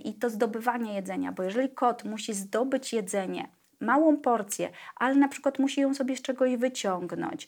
[0.03, 3.47] i to zdobywanie jedzenia, bo jeżeli kot musi zdobyć jedzenie,
[3.79, 7.47] małą porcję, ale na przykład musi ją sobie z czegoś wyciągnąć,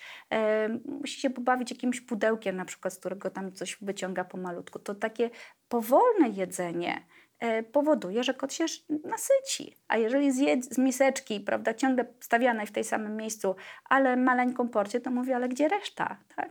[0.85, 5.29] musi się pobawić jakimś pudełkiem na przykład, z którego tam coś wyciąga pomalutku, to takie
[5.69, 7.18] powolne jedzenie, E,
[7.71, 8.65] powoduje, że kot się
[9.03, 9.75] nasyci.
[9.87, 13.55] A jeżeli zje z miseczki, prawda, ciągle stawianej w tej samym miejscu,
[13.89, 16.17] ale maleńką porcję, to mówi, ale gdzie reszta?
[16.35, 16.49] Tak?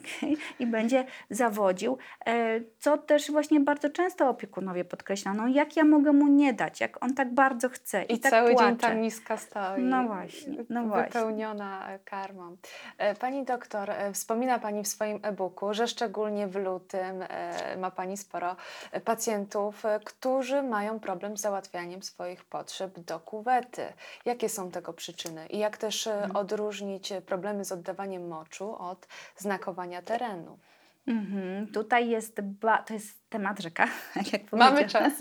[0.58, 1.98] I będzie zawodził.
[2.26, 6.80] E, co też właśnie bardzo często opiekunowie podkreślają, no jak ja mogę mu nie dać,
[6.80, 8.68] jak on tak bardzo chce i, I tak cały płacze.
[8.68, 9.82] dzień ta miska stoi.
[9.82, 11.98] No właśnie, no Wypełniona właśnie.
[12.04, 12.56] karmą.
[12.98, 17.24] E, pani doktor, wspomina Pani w swoim e-booku, że szczególnie w lutym
[17.78, 18.56] ma Pani sporo
[19.04, 23.82] pacjentów, którzy mają mają problem z załatwianiem swoich potrzeb do kuwety.
[24.24, 26.36] Jakie są tego przyczyny i jak też e, mhm.
[26.36, 30.58] odróżnić problemy z oddawaniem moczu od znakowania terenu?
[31.06, 31.66] Mhm.
[31.72, 32.40] Tutaj jest,
[32.86, 33.88] to jest temat rzeka,
[34.32, 35.12] jak Mamy czas.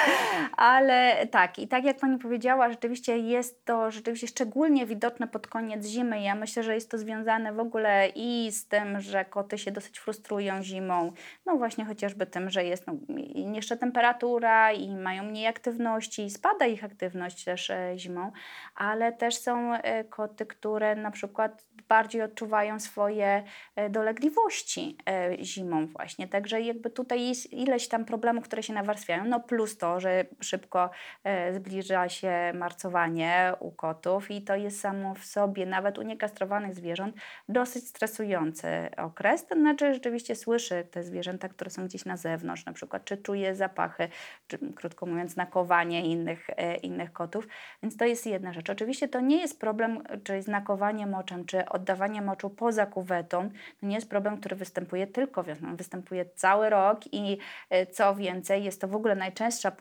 [0.56, 5.86] Ale tak, i tak jak Pani powiedziała, rzeczywiście jest to rzeczywiście szczególnie widoczne pod koniec
[5.86, 6.22] zimy.
[6.22, 9.98] Ja myślę, że jest to związane w ogóle i z tym, że koty się dosyć
[9.98, 11.12] frustrują zimą.
[11.46, 12.94] No właśnie chociażby tym, że jest no,
[13.34, 18.32] niższa temperatura i mają mniej aktywności, i spada ich aktywność też e, zimą,
[18.74, 23.44] ale też są e, koty, które na przykład bardziej odczuwają swoje
[23.76, 24.96] e, dolegliwości
[25.40, 26.28] zimą właśnie.
[26.28, 30.90] Także jakby tutaj jest ileś tam problemów, które się nawarstwiają, no plus to, że szybko
[31.24, 36.74] e, zbliża się marcowanie u kotów i to jest samo w sobie, nawet u niekastrowanych
[36.74, 37.16] zwierząt,
[37.48, 39.46] dosyć stresujący okres.
[39.46, 43.54] To znaczy rzeczywiście słyszy te zwierzęta, które są gdzieś na zewnątrz, na przykład czy czuje
[43.54, 44.08] zapachy,
[44.46, 46.46] czy krótko mówiąc nakowanie innych,
[46.82, 47.48] innych kotów,
[47.82, 48.70] więc to jest jedna rzecz.
[48.70, 53.50] Oczywiście to nie jest problem, czyli znakowanie moczem, czy oddawanie moczu poza kuwetą
[53.80, 57.29] to nie jest problem, który występuje tylko wiosną, występuje cały rok i
[57.70, 59.72] e, co więcej, jest to w ogóle najczęstsza,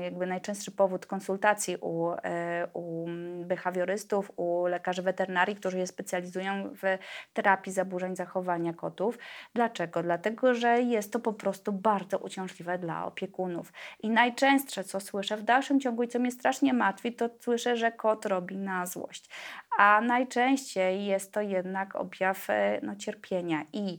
[0.00, 3.06] jakby najczęstszy powód konsultacji u, e, u
[3.44, 6.98] behawiorystów, u lekarzy weterynarii, którzy się specjalizują w
[7.32, 9.18] terapii zaburzeń zachowania kotów.
[9.54, 10.02] Dlaczego?
[10.02, 13.72] Dlatego, że jest to po prostu bardzo uciążliwe dla opiekunów.
[14.02, 17.92] I najczęstsze, co słyszę w dalszym ciągu i co mnie strasznie martwi, to słyszę, że
[17.92, 19.30] kot robi na złość.
[19.78, 23.64] A najczęściej jest to jednak objaw e, no, cierpienia.
[23.72, 23.98] I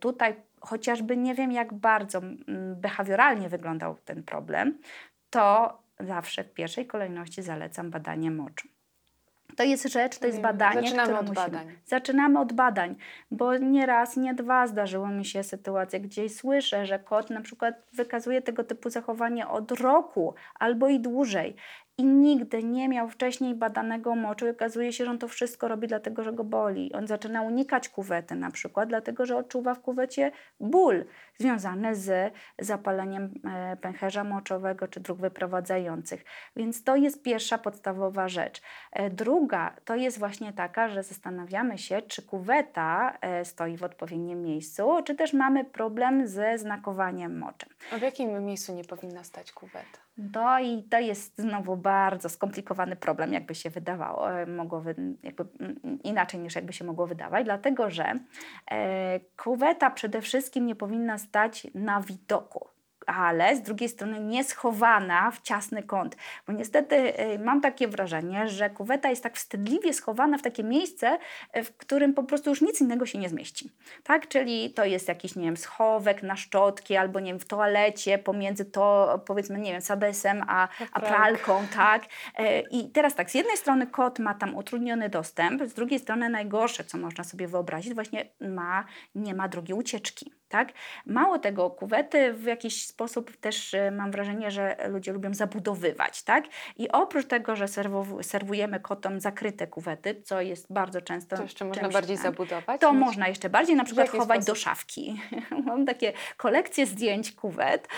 [0.00, 2.20] tutaj chociażby nie wiem, jak bardzo
[2.76, 4.78] behawioralnie wyglądał ten problem,
[5.30, 8.68] to zawsze w pierwszej kolejności zalecam badanie moczu.
[9.56, 10.82] To jest rzecz, to jest badanie.
[10.82, 11.46] Zaczynamy które od musimy.
[11.46, 11.78] badań.
[11.86, 12.96] Zaczynamy od badań,
[13.30, 17.74] bo nie raz, nie dwa zdarzyło mi się sytuacje, gdzie słyszę, że kot na przykład
[17.92, 21.56] wykazuje tego typu zachowanie od roku albo i dłużej
[21.98, 25.88] i nigdy nie miał wcześniej badanego moczu i okazuje się, że on to wszystko robi
[25.88, 26.92] dlatego, że go boli.
[26.92, 30.30] On zaczyna unikać kuwety na przykład, dlatego że odczuwa w kuwecie
[30.60, 31.04] ból
[31.38, 36.24] związany z zapaleniem e, pęcherza moczowego czy dróg wyprowadzających.
[36.56, 38.62] Więc to jest pierwsza podstawowa rzecz.
[38.92, 44.42] E, druga to jest właśnie taka, że zastanawiamy się, czy kuweta e, stoi w odpowiednim
[44.42, 47.68] miejscu, czy też mamy problem ze znakowaniem moczem.
[47.92, 49.98] A w jakim miejscu nie powinna stać kuweta?
[50.18, 54.82] No i to jest znowu bardzo skomplikowany problem, jakby się wydawało, mogło
[55.22, 55.44] jakby
[56.04, 58.14] inaczej niż jakby się mogło wydawać, dlatego że
[58.70, 62.68] e, kuweta przede wszystkim nie powinna stać na widoku
[63.08, 66.16] ale z drugiej strony nie schowana w ciasny kąt.
[66.46, 71.18] Bo niestety y, mam takie wrażenie, że kuweta jest tak wstydliwie schowana w takie miejsce,
[71.56, 73.70] y, w którym po prostu już nic innego się nie zmieści.
[74.02, 74.28] Tak?
[74.28, 78.64] Czyli to jest jakiś, nie wiem, schowek na szczotki albo, nie wiem, w toalecie pomiędzy
[78.64, 82.04] to, powiedzmy, nie wiem, sadesem a, a pralką, tak?
[82.04, 82.08] Y,
[82.70, 86.84] I teraz tak, z jednej strony kot ma tam utrudniony dostęp, z drugiej strony najgorsze,
[86.84, 90.68] co można sobie wyobrazić, właśnie ma, nie ma drogi ucieczki Tak?
[91.06, 96.22] Mało tego, kuwety w jakiś sposób też e, mam wrażenie, że ludzie lubią zabudowywać.
[96.22, 96.44] Tak?
[96.76, 97.66] I oprócz tego, że
[98.22, 101.36] serwujemy kotom zakryte kuwety, co jest bardzo często.
[101.36, 102.80] To jeszcze można bardziej tam, zabudować?
[102.80, 104.46] To można jeszcze bardziej, na przykład chować sposób?
[104.46, 105.20] do szafki.
[105.66, 107.88] mam takie kolekcje zdjęć kuwet,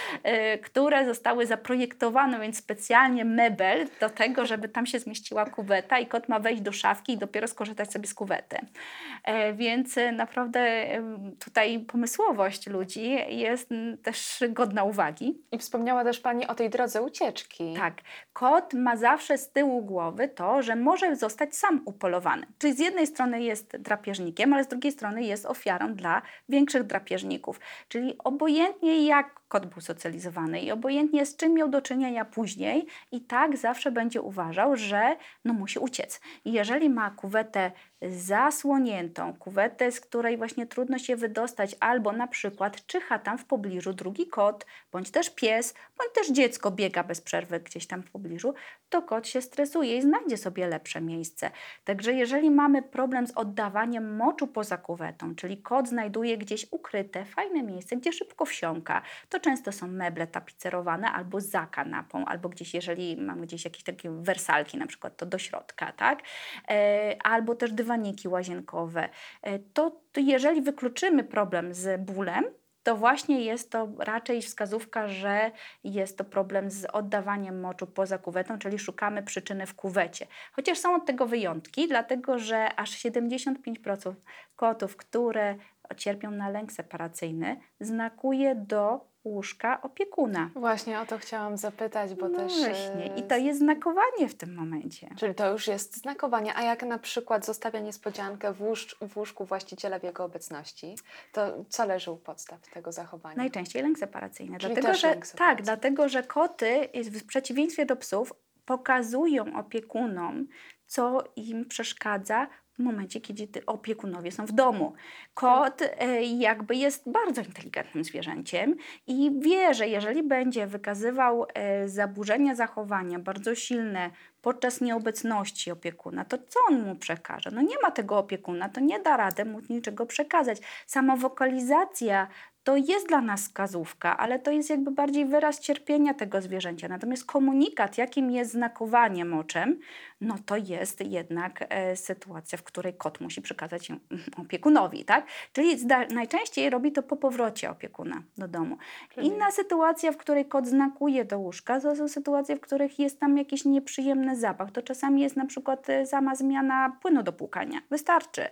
[0.54, 6.06] y, które zostały zaprojektowane, więc specjalnie mebel do tego, żeby tam się zmieściła kuweta i
[6.06, 8.56] kot ma wejść do szafki i dopiero skorzystać sobie z kuwety.
[8.58, 10.60] Y, więc naprawdę
[10.98, 11.02] y,
[11.38, 13.68] tutaj pomysłowo ludzi jest
[14.02, 15.42] też godna uwagi.
[15.52, 17.74] I wspomniała też Pani o tej drodze ucieczki.
[17.76, 17.94] Tak.
[18.32, 22.46] Kot ma zawsze z tyłu głowy to, że może zostać sam upolowany.
[22.58, 27.60] Czyli z jednej strony jest drapieżnikiem, ale z drugiej strony jest ofiarą dla większych drapieżników.
[27.88, 33.20] Czyli obojętnie jak kot był socjalizowany i obojętnie z czym miał do czynienia później, i
[33.20, 36.20] tak zawsze będzie uważał, że no musi uciec.
[36.44, 42.86] I jeżeli ma kuwetę zasłoniętą, kuwetę, z której właśnie trudno się wydostać, albo na przykład
[42.86, 47.60] czyha tam w pobliżu drugi kot, bądź też pies, bądź też dziecko biega bez przerwy
[47.60, 48.54] gdzieś tam w pobliżu,
[48.88, 51.50] to kot się stresuje i znajdzie sobie lepsze miejsce.
[51.84, 57.62] Także jeżeli mamy problem z oddawaniem moczu poza kuwetą, czyli kot znajduje gdzieś ukryte, fajne
[57.62, 63.16] miejsce, gdzie szybko wsiąka, to często są meble tapicerowane albo za kanapą, albo gdzieś, jeżeli
[63.16, 66.22] mamy gdzieś jakieś takie wersalki na przykład, to do środka, tak?
[66.68, 69.08] E, albo też dywaniki łazienkowe.
[69.42, 72.44] E, to, to jeżeli wykluczymy problem z bólem,
[72.82, 75.50] to właśnie jest to raczej wskazówka, że
[75.84, 80.26] jest to problem z oddawaniem moczu poza kuwetą, czyli szukamy przyczyny w kuwecie.
[80.52, 84.14] Chociaż są od tego wyjątki, dlatego że aż 75%
[84.56, 85.56] kotów, które
[85.96, 90.50] cierpią na lęk separacyjny, znakuje do łóżka opiekuna.
[90.54, 92.58] Właśnie o to chciałam zapytać, bo no też.
[92.58, 93.10] Właśnie.
[93.16, 95.08] I to jest znakowanie w tym momencie.
[95.16, 96.54] Czyli to już jest znakowanie.
[96.54, 100.94] A jak na przykład zostawia niespodziankę w, łóż, w łóżku właściciela w jego obecności,
[101.32, 103.36] to co leży u podstaw tego zachowania?
[103.36, 104.58] Najczęściej lęk separacyjny.
[104.58, 105.56] Czyli dlatego, że, lęk separacyjny.
[105.56, 108.32] Tak, dlatego że koty w przeciwieństwie do psów
[108.64, 110.46] pokazują opiekunom,
[110.86, 112.46] co im przeszkadza
[112.80, 114.92] w momencie, kiedy opiekunowie są w domu.
[115.34, 118.74] Kot e, jakby jest bardzo inteligentnym zwierzęciem
[119.06, 124.10] i wie, że jeżeli będzie wykazywał e, zaburzenia zachowania bardzo silne
[124.42, 127.50] podczas nieobecności opiekuna, to co on mu przekaże?
[127.50, 130.58] No nie ma tego opiekuna, to nie da rady mu niczego przekazać.
[130.86, 132.28] Sama wokalizacja
[132.64, 136.88] to jest dla nas wskazówka, ale to jest jakby bardziej wyraz cierpienia tego zwierzęcia.
[136.88, 139.78] Natomiast komunikat, jakim jest znakowanie moczem,
[140.20, 143.98] no to jest jednak e, sytuacja, w której kot musi przekazać ją
[144.36, 145.26] opiekunowi, tak?
[145.52, 145.76] Czyli
[146.10, 148.76] najczęściej robi to po powrocie opiekuna do domu.
[149.14, 149.26] Czyli...
[149.26, 153.38] Inna sytuacja, w której kot znakuje do łóżka, to są sytuacje, w których jest tam
[153.38, 154.70] jakiś nieprzyjemny zapach.
[154.70, 157.80] To czasami jest na przykład e, sama zmiana płynu do płukania.
[157.90, 158.42] Wystarczy.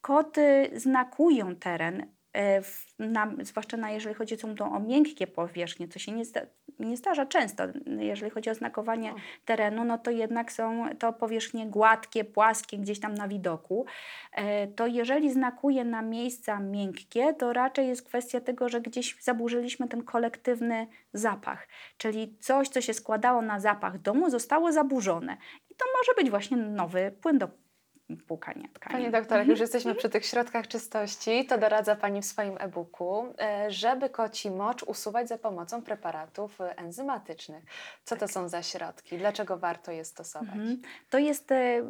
[0.00, 2.06] Koty znakują teren E,
[2.98, 6.40] na, zwłaszcza na, jeżeli chodzi o, o miękkie powierzchnie, co się nie, zda,
[6.78, 7.64] nie zdarza często.
[7.98, 9.16] Jeżeli chodzi o znakowanie o.
[9.44, 13.86] terenu, no to jednak są to powierzchnie gładkie, płaskie, gdzieś tam na widoku.
[14.32, 19.88] E, to jeżeli znakuje na miejsca miękkie, to raczej jest kwestia tego, że gdzieś zaburzyliśmy
[19.88, 21.68] ten kolektywny zapach.
[21.96, 25.36] Czyli coś, co się składało na zapach domu, zostało zaburzone.
[25.70, 27.63] I to może być właśnie nowy płyn do
[28.26, 28.98] płukania tkanin.
[28.98, 33.34] Pani doktor, jak już jesteśmy przy tych środkach czystości, to doradza Pani w swoim e-booku,
[33.40, 37.64] e, żeby koci mocz usuwać za pomocą preparatów enzymatycznych.
[38.04, 39.18] Co to są za środki?
[39.18, 40.48] Dlaczego warto je stosować?
[40.48, 40.82] Mhm.
[41.10, 41.82] To jest e,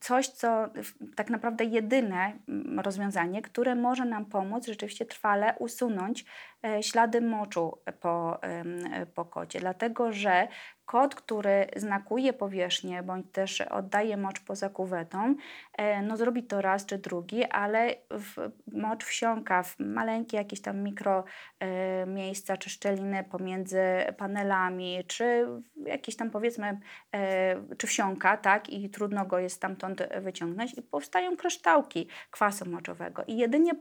[0.00, 0.68] coś, co
[1.16, 2.32] tak naprawdę jedyne
[2.76, 6.24] rozwiązanie, które może nam pomóc rzeczywiście trwale usunąć
[6.64, 8.40] e, ślady moczu po,
[9.14, 10.48] po kocie, dlatego że
[10.86, 15.34] Kot, który znakuje powierzchnię bądź też oddaje mocz poza kuwetą,
[15.78, 20.82] e, no zrobi to raz czy drugi, ale w, mocz wsiąka w maleńkie jakieś tam
[20.82, 21.24] mikro
[21.60, 23.82] e, miejsca czy szczeliny pomiędzy
[24.16, 25.46] panelami, czy
[25.86, 26.80] jakieś tam powiedzmy,
[27.14, 33.24] e, czy wsiąka, tak, i trudno go jest stamtąd wyciągnąć i powstają kryształki kwasu moczowego.
[33.26, 33.72] I jedynie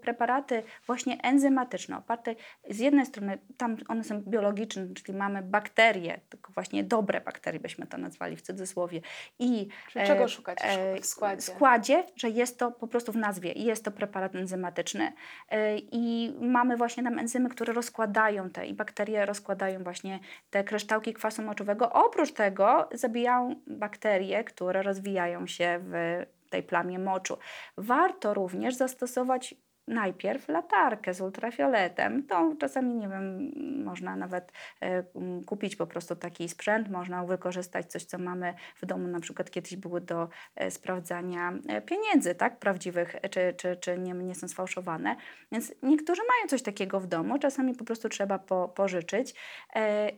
[0.00, 2.34] preparaty właśnie enzymatyczne, oparte
[2.70, 7.86] z jednej strony, tam one są biologiczne, czyli mamy bakterie, tylko właśnie dobre bakterie byśmy
[7.86, 9.00] to nazwali w cudzysłowie.
[9.38, 10.58] I Czyli czego e, szukać
[11.00, 11.42] w składzie?
[11.42, 15.12] składzie, że jest to po prostu w nazwie i jest to preparat enzymatyczny.
[15.50, 20.20] E, I mamy właśnie tam enzymy, które rozkładają te i bakterie rozkładają właśnie
[20.50, 21.92] te kryształki kwasu moczowego.
[21.92, 27.38] Oprócz tego zabijają bakterie, które rozwijają się w tej plamie moczu.
[27.76, 29.54] Warto również zastosować
[29.88, 32.26] najpierw latarkę z ultrafioletem.
[32.26, 33.52] To czasami, nie wiem,
[33.84, 35.04] można nawet e,
[35.46, 39.76] kupić po prostu taki sprzęt, można wykorzystać coś, co mamy w domu, na przykład kiedyś
[39.76, 45.16] były do e, sprawdzania e, pieniędzy, tak, prawdziwych, czy, czy, czy nie, nie są sfałszowane.
[45.52, 49.34] Więc niektórzy mają coś takiego w domu, czasami po prostu trzeba po, pożyczyć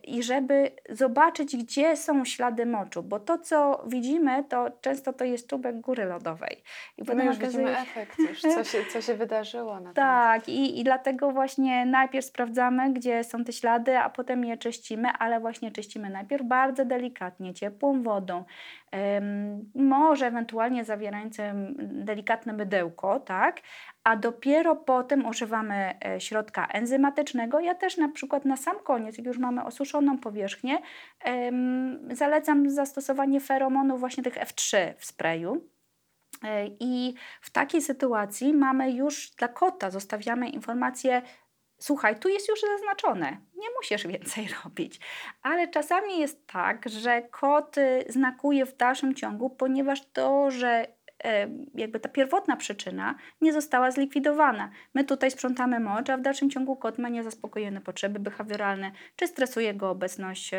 [0.03, 5.47] i żeby zobaczyć, gdzie są ślady moczu, bo to, co widzimy, to często to jest
[5.47, 6.63] czubek góry lodowej.
[6.97, 9.60] I potem już widzimy efekt już, co się, co się wydarzyło.
[9.63, 14.57] Na tak, i, i dlatego właśnie najpierw sprawdzamy, gdzie są te ślady, a potem je
[14.57, 18.43] czyścimy, ale właśnie czyścimy najpierw bardzo delikatnie, ciepłą wodą,
[19.75, 23.61] może ewentualnie zawierającym delikatne mydełko, tak?
[24.03, 27.59] A dopiero potem używamy e, środka enzymatycznego.
[27.59, 30.77] Ja też na przykład na sam koniec, jak już mamy osuszoną powierzchnię,
[32.11, 35.61] zalecam zastosowanie feromonów właśnie tych F3 w sprayu.
[36.43, 41.21] E, I w takiej sytuacji mamy już dla kota, zostawiamy informację,
[41.79, 44.99] słuchaj, tu jest już zaznaczone, nie musisz więcej robić.
[45.41, 47.75] Ale czasami jest tak, że kot
[48.09, 50.87] znakuje w dalszym ciągu, ponieważ to, że
[51.75, 54.69] jakby ta pierwotna przyczyna nie została zlikwidowana.
[54.93, 59.73] My tutaj sprzątamy mocz, a w dalszym ciągu kot ma niezaspokojone potrzeby behawioralne, czy stresuje
[59.73, 60.51] go obecność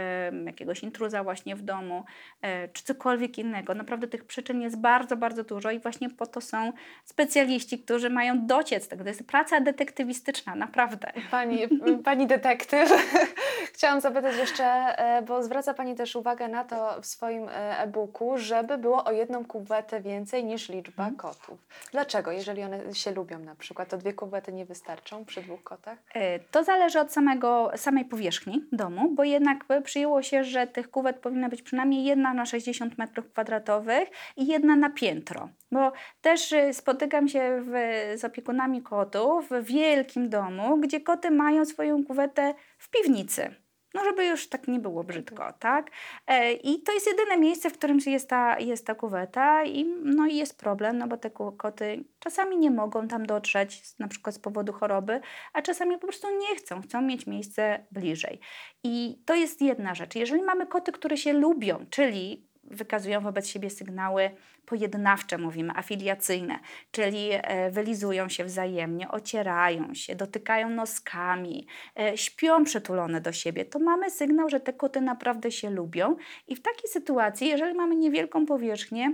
[0.46, 2.04] jakiegoś intruza właśnie w domu,
[2.42, 3.74] e, czy cokolwiek innego.
[3.74, 6.72] Naprawdę tych przyczyn jest bardzo, bardzo dużo i właśnie po to są
[7.04, 9.04] specjaliści, którzy mają dociec tego.
[9.04, 11.12] To jest praca detektywistyczna, naprawdę.
[11.30, 11.58] Pani,
[12.04, 12.90] pani detektyw,
[13.74, 18.38] chciałam zapytać jeszcze, e, bo zwraca Pani też uwagę na to w swoim e, e-booku,
[18.38, 21.16] żeby było o jedną kuwetę więcej niż liczba hmm.
[21.16, 21.58] kotów.
[21.92, 22.32] Dlaczego?
[22.32, 25.98] Jeżeli one się lubią na przykład, to dwie kuwety nie wystarczą przy dwóch kotach?
[26.14, 31.16] E, to zależy od samego, samej powierzchni domu, bo jednak przyjęło się, że tych kuwet
[31.16, 35.48] powinna być przynajmniej jedna na 60 m2 i jedna na piętro.
[35.72, 35.92] Bo
[36.22, 37.72] też y, spotykam się w,
[38.20, 43.61] z opiekunami kotów w wielkim domu, gdzie koty mają swoją kuwetę w piwnicy
[43.94, 45.90] no żeby już tak nie było brzydko, tak?
[46.26, 50.26] E, I to jest jedyne miejsce, w którym jest ta, jest ta kuweta i, no
[50.26, 54.38] i jest problem, no bo te koty czasami nie mogą tam dotrzeć, na przykład z
[54.38, 55.20] powodu choroby,
[55.52, 58.40] a czasami po prostu nie chcą, chcą mieć miejsce bliżej.
[58.84, 60.14] I to jest jedna rzecz.
[60.14, 64.30] Jeżeli mamy koty, które się lubią, czyli wykazują wobec siebie sygnały
[64.66, 66.58] pojednawcze, mówimy, afiliacyjne,
[66.90, 71.66] czyli e, wylizują się wzajemnie, ocierają się, dotykają noskami,
[72.00, 76.16] e, śpią przytulone do siebie, to mamy sygnał, że te koty naprawdę się lubią.
[76.48, 79.12] I w takiej sytuacji, jeżeli mamy niewielką powierzchnię,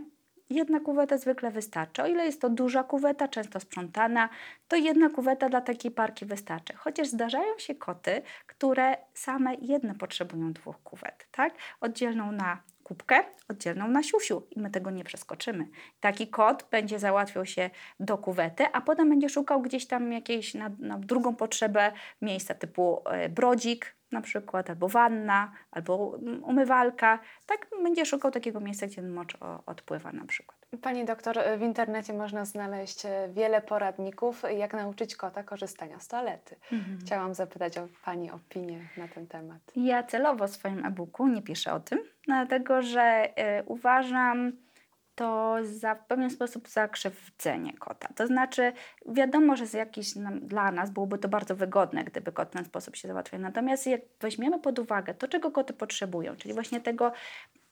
[0.50, 2.02] jedna kuweta zwykle wystarczy.
[2.02, 4.28] O ile jest to duża kuweta, często sprzątana,
[4.68, 6.74] to jedna kuweta dla takiej parki wystarczy.
[6.76, 11.54] Chociaż zdarzają się koty, które same jedne potrzebują dwóch kuwet, tak?
[11.80, 15.68] Oddzielną na kubkę oddzielną na siusiu i my tego nie przeskoczymy.
[16.00, 17.70] Taki kot będzie załatwiał się
[18.00, 23.02] do kuwety, a potem będzie szukał gdzieś tam jakiejś na, na drugą potrzebę miejsca typu
[23.10, 27.18] e, brodzik na przykład, albo wanna, albo mm, umywalka.
[27.46, 29.36] Tak będzie szukał takiego miejsca, gdzie ten mocz
[29.66, 30.58] odpływa na przykład.
[30.82, 36.56] Pani doktor, w internecie można znaleźć e, wiele poradników, jak nauczyć kota korzystania z toalety.
[36.72, 36.98] Mhm.
[37.00, 39.58] Chciałam zapytać o Pani opinię na ten temat.
[39.76, 43.28] Ja celowo w swoim e-booku nie piszę o tym, dlatego że
[43.60, 44.52] y, uważam
[45.18, 48.08] to za, w pewien sposób zakrzywdzenie kota.
[48.14, 48.72] To znaczy,
[49.06, 52.64] wiadomo, że z jakiś, no, dla nas byłoby to bardzo wygodne, gdyby kot w ten
[52.64, 53.40] sposób się załatwiał.
[53.40, 57.12] Natomiast jak weźmiemy pod uwagę to, czego koty potrzebują, czyli właśnie tego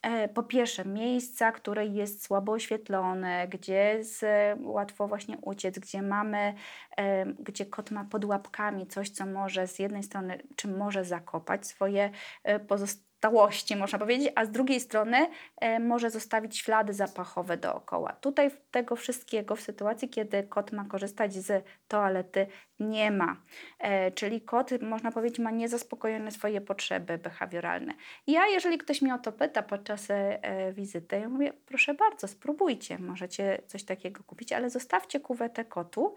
[0.01, 4.25] E, po pierwsze miejsca, które jest słabo oświetlone, gdzie jest
[4.63, 6.53] łatwo właśnie uciec, gdzie mamy,
[6.97, 11.67] e, gdzie kot ma pod łapkami coś, co może z jednej strony, czym może zakopać
[11.67, 12.11] swoje
[12.43, 15.27] e, pozostałe stałości, można powiedzieć, a z drugiej strony
[15.61, 18.13] e, może zostawić ślady zapachowe dookoła.
[18.13, 22.47] Tutaj tego wszystkiego w sytuacji, kiedy kot ma korzystać z toalety,
[22.79, 23.41] nie ma.
[23.79, 27.93] E, czyli kot, można powiedzieć, ma niezaspokojone swoje potrzeby behawioralne.
[28.27, 32.99] Ja, jeżeli ktoś mnie o to pyta podczas e, wizyty, ja mówię, proszę bardzo, spróbujcie,
[32.99, 36.15] możecie coś takiego kupić, ale zostawcie kuwetę kotu,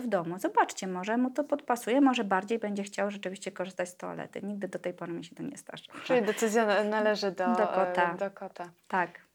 [0.00, 0.38] w domu.
[0.38, 4.40] Zobaczcie, może mu to podpasuje, może bardziej będzie chciał rzeczywiście korzystać z toalety.
[4.42, 5.98] Nigdy do tej pory mi się to nie zdarzyło.
[6.04, 8.14] Czyli decyzja należy do, do kota.
[8.14, 8.70] Do kota.
[8.88, 9.25] Tak.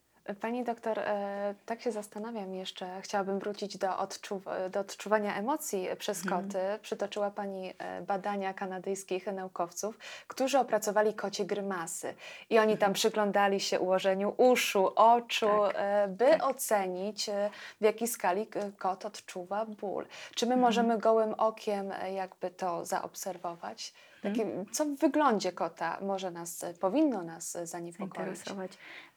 [0.41, 6.23] Pani doktor, e, tak się zastanawiam jeszcze, chciałabym wrócić do, odczuw do odczuwania emocji przez
[6.23, 6.43] mhm.
[6.43, 6.59] koty.
[6.81, 9.97] Przytoczyła Pani e, badania kanadyjskich naukowców,
[10.27, 12.13] którzy opracowali kocie grymasy
[12.49, 12.93] i oni tam mhm.
[12.93, 15.75] przyglądali się ułożeniu uszu, oczu, tak.
[15.77, 16.43] E, by tak.
[16.43, 17.29] ocenić
[17.81, 18.47] w jakiej skali
[18.77, 20.05] kot odczuwa ból.
[20.35, 20.61] Czy my mhm.
[20.61, 23.93] możemy gołym okiem jakby to zaobserwować?
[24.21, 24.41] Taki,
[24.71, 28.15] co w wyglądzie kota może nas, powinno nas zaniepokoić?
[28.15, 28.71] Zainteresować.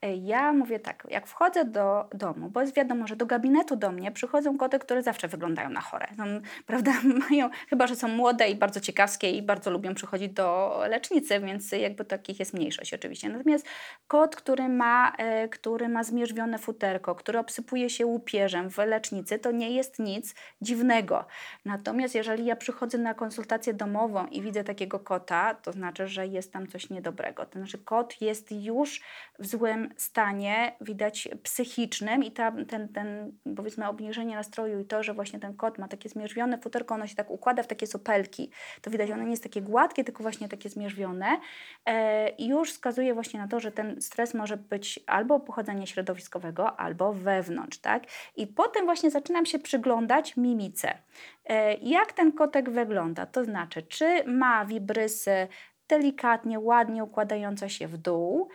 [0.04, 3.92] E, ja mówię tak, jak wchodzę do domu, bo jest wiadomo, że do gabinetu do
[3.92, 6.06] mnie przychodzą koty, które zawsze wyglądają na chore.
[6.16, 6.24] Są,
[6.66, 6.92] prawda,
[7.30, 11.72] mają, chyba, że są młode i bardzo ciekawskie i bardzo lubią przychodzić do lecznicy, więc
[11.72, 13.28] jakby takich jest mniejszość oczywiście.
[13.28, 13.66] Natomiast
[14.06, 19.50] kot, który ma, e, który ma zmierzwione futerko, który obsypuje się łupieżem w lecznicy, to
[19.50, 21.24] nie jest nic dziwnego.
[21.64, 26.52] Natomiast jeżeli ja przychodzę na konsultację domową i widzę takiego kota, to znaczy, że jest
[26.52, 27.46] tam coś niedobrego.
[27.46, 29.00] To znaczy kot jest już
[29.38, 35.14] w złym stanie, widać psychicznym i ta, ten, ten powiedzmy obniżenie nastroju i to, że
[35.14, 38.50] właśnie ten kot ma takie zmierzwione futerko, ono się tak układa w takie sopelki,
[38.82, 41.40] to widać, ono nie jest takie gładkie, tylko właśnie takie zmierzwione
[41.86, 46.76] e, i już wskazuje właśnie na to, że ten stres może być albo pochodzenia środowiskowego,
[46.80, 48.04] albo wewnątrz, tak?
[48.36, 50.98] I potem właśnie zaczynam się przyglądać mimice.
[51.44, 53.26] E, jak ten kotek wygląda?
[53.26, 55.48] To znaczy, czy ma wibrysy
[55.88, 58.48] delikatnie, ładnie układające się w dół,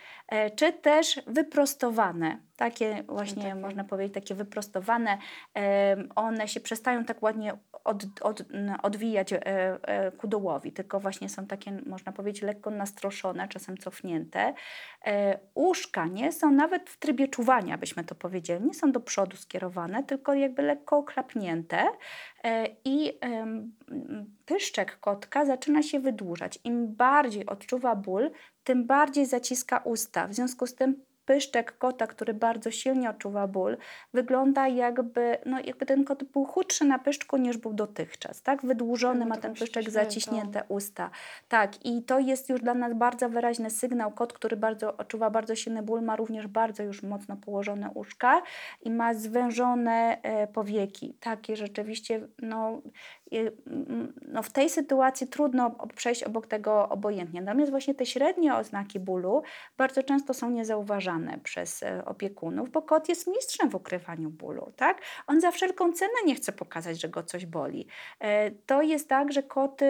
[0.56, 2.38] czy też wyprostowane.
[2.58, 3.56] Takie właśnie, takie.
[3.56, 5.18] można powiedzieć, takie wyprostowane,
[6.16, 7.54] one się przestają tak ładnie
[7.84, 8.44] od, od,
[8.84, 14.54] odwijać e, e, ku dołowi, tylko właśnie są takie, można powiedzieć, lekko nastroszone, czasem cofnięte.
[15.54, 20.04] Uszka nie są nawet w trybie czuwania, byśmy to powiedzieli, nie są do przodu skierowane,
[20.04, 21.86] tylko jakby lekko oklapnięte
[22.86, 23.20] i
[24.46, 26.60] pyszczek kotka zaczyna się wydłużać.
[26.64, 28.32] Im bardziej odczuwa ból,
[28.64, 30.28] tym bardziej zaciska usta.
[30.28, 33.78] W związku z tym pyszczek kota, który bardzo silnie odczuwa ból,
[34.14, 38.66] wygląda jakby, no jakby ten kot był chudszy na pyszczku niż był dotychczas, tak?
[38.66, 41.10] Wydłużony ma ten pyszczek, zaciśnięte usta.
[41.48, 44.12] Tak, i to jest już dla nas bardzo wyraźny sygnał.
[44.12, 48.42] Kot, który bardzo odczuwa bardzo silny ból, ma również bardzo już mocno położone uszka
[48.82, 51.14] i ma zwężone e, powieki.
[51.20, 52.82] Takie rzeczywiście, no
[54.28, 57.42] no w tej sytuacji trudno przejść obok tego obojętnie.
[57.42, 59.44] Natomiast właśnie te średnie oznaki bólu
[59.78, 64.72] bardzo często są niezauważane przez e, opiekunów, bo kot jest mistrzem w ukrywaniu bólu.
[64.76, 65.02] Tak?
[65.28, 67.88] On za wszelką cenę nie chce pokazać, że go coś boli.
[68.20, 69.86] E, to jest tak, że koty,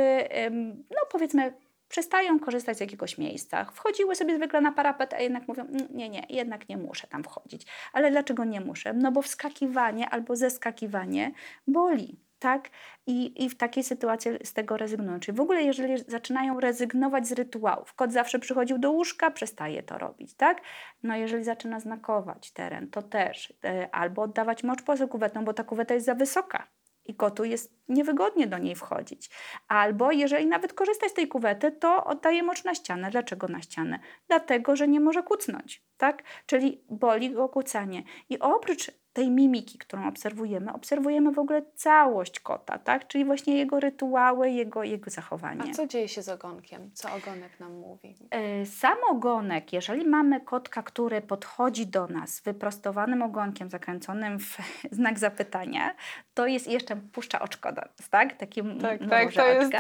[0.91, 1.53] no powiedzmy,
[1.89, 3.65] przestają korzystać z jakiegoś miejsca.
[3.65, 7.23] Wchodziły sobie zwykle na parapet, a jednak mówią, mm, nie, nie, jednak nie muszę tam
[7.23, 7.65] wchodzić.
[7.93, 8.93] Ale dlaczego nie muszę?
[8.93, 11.31] No bo wskakiwanie albo zeskakiwanie
[11.67, 12.69] boli tak?
[13.07, 15.19] I, I w takiej sytuacji z tego rezygnują.
[15.19, 19.97] Czyli w ogóle, jeżeli zaczynają rezygnować z rytuałów, kot zawsze przychodził do łóżka, przestaje to
[19.97, 20.61] robić, tak?
[21.03, 23.53] No jeżeli zaczyna znakować teren, to też.
[23.63, 26.67] E, albo oddawać mocz poza kuwetą, bo ta kuweta jest za wysoka
[27.09, 29.29] i kotu jest niewygodnie do niej wchodzić.
[29.67, 33.11] Albo jeżeli nawet korzysta z tej kuwety, to oddaje mocz na ścianę.
[33.11, 33.99] Dlaczego na ścianę?
[34.27, 36.23] Dlatego, że nie może kucnąć, tak?
[36.45, 38.03] Czyli boli go kucanie.
[38.29, 43.07] I oprócz tej mimiki, którą obserwujemy, obserwujemy w ogóle całość kota, tak?
[43.07, 45.61] Czyli właśnie jego rytuały, jego, jego zachowanie.
[45.72, 46.91] A co dzieje się z ogonkiem?
[46.93, 48.15] Co ogonek nam mówi?
[48.59, 54.57] Yy, sam ogonek, jeżeli mamy kotka, który podchodzi do nas wyprostowanym ogonkiem, zakręconym w
[54.91, 55.95] znak zapytania,
[56.34, 58.38] to jest jeszcze puszcza oczko do nas, tak?
[58.38, 59.72] Taki tak, tak, to jest...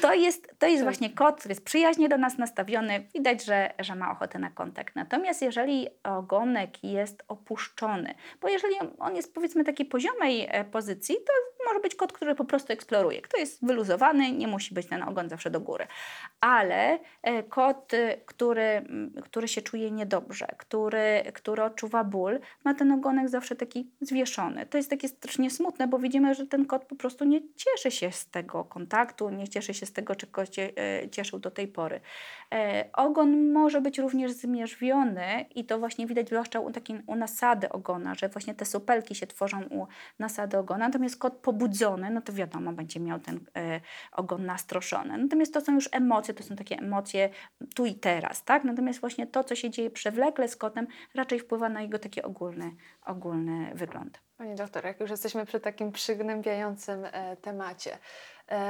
[0.00, 3.06] to jest To jest właśnie kot, który jest przyjaźnie do nas nastawiony.
[3.14, 4.96] Widać, że, że ma ochotę na kontakt.
[4.96, 11.32] Natomiast jeżeli ogonek jest opuszczony, bo jeżeli on jest powiedzmy takiej poziomej e, pozycji, to
[11.66, 13.22] może być kot, który po prostu eksploruje.
[13.22, 15.86] Kto jest wyluzowany, nie musi być ten ogon zawsze do góry.
[16.40, 18.86] Ale e, kot, e, który,
[19.22, 24.66] który się czuje niedobrze, który, który odczuwa ból, ma ten ogonek zawsze taki zwieszony.
[24.66, 28.12] To jest takie strasznie smutne, bo widzimy, że ten kot po prostu nie cieszy się
[28.12, 30.70] z tego kontaktu, nie cieszy się z tego, czego się
[31.10, 32.00] cieszył do tej pory.
[32.92, 38.14] Ogon może być również zmierzwiony i to właśnie widać zwłaszcza u, takiej, u nasady ogona,
[38.22, 39.86] że właśnie te supelki się tworzą u
[40.18, 43.80] nasady ogona, natomiast kot pobudzony, no to wiadomo, będzie miał ten e,
[44.12, 45.18] ogon nastroszony.
[45.18, 47.30] Natomiast to są już emocje, to są takie emocje
[47.74, 48.64] tu i teraz, tak?
[48.64, 52.70] Natomiast właśnie to, co się dzieje przewlekle z kotem, raczej wpływa na jego taki ogólny,
[53.06, 54.20] ogólny wygląd.
[54.36, 57.98] Pani doktor, jak już jesteśmy przy takim przygnębiającym e, temacie,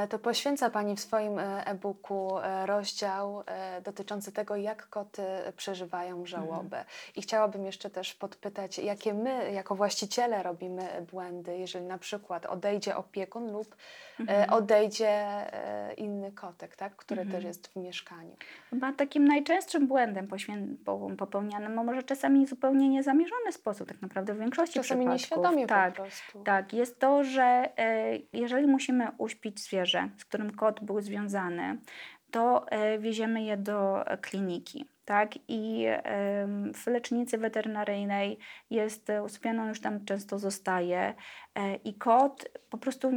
[0.08, 3.44] to poświęca Pani w swoim e, e-booku e, rozdział
[3.84, 5.22] dotyczący tego, jak koty
[5.56, 6.78] przeżywają żałobę.
[6.78, 6.84] Mhm.
[7.16, 12.96] I chciałabym jeszcze też podpytać, jakie my, jako właściciele, robimy błędy, jeżeli na przykład odejdzie
[12.96, 13.76] opiekun lub.
[14.50, 15.24] Odejdzie
[15.96, 17.36] inny kotek, tak, który mhm.
[17.36, 18.36] też jest w mieszkaniu.
[18.70, 20.28] Chyba takim najczęstszym błędem
[21.18, 25.28] popełnianym, a może czasami zupełnie niezamierzony sposób, tak naprawdę w większości czasami przypadków.
[25.28, 26.42] Czasami nieświadomie tak, po prostu.
[26.42, 27.68] Tak, jest to, że
[28.32, 31.78] jeżeli musimy uśpić zwierzę, z którym kot był związany,
[32.30, 34.86] to e, wieziemy je do kliniki.
[35.12, 35.38] Tak?
[35.48, 35.86] I
[36.74, 38.38] w lecznicy weterynaryjnej
[38.70, 41.14] jest usypiany, on już tam często zostaje
[41.54, 43.10] e, i kot po prostu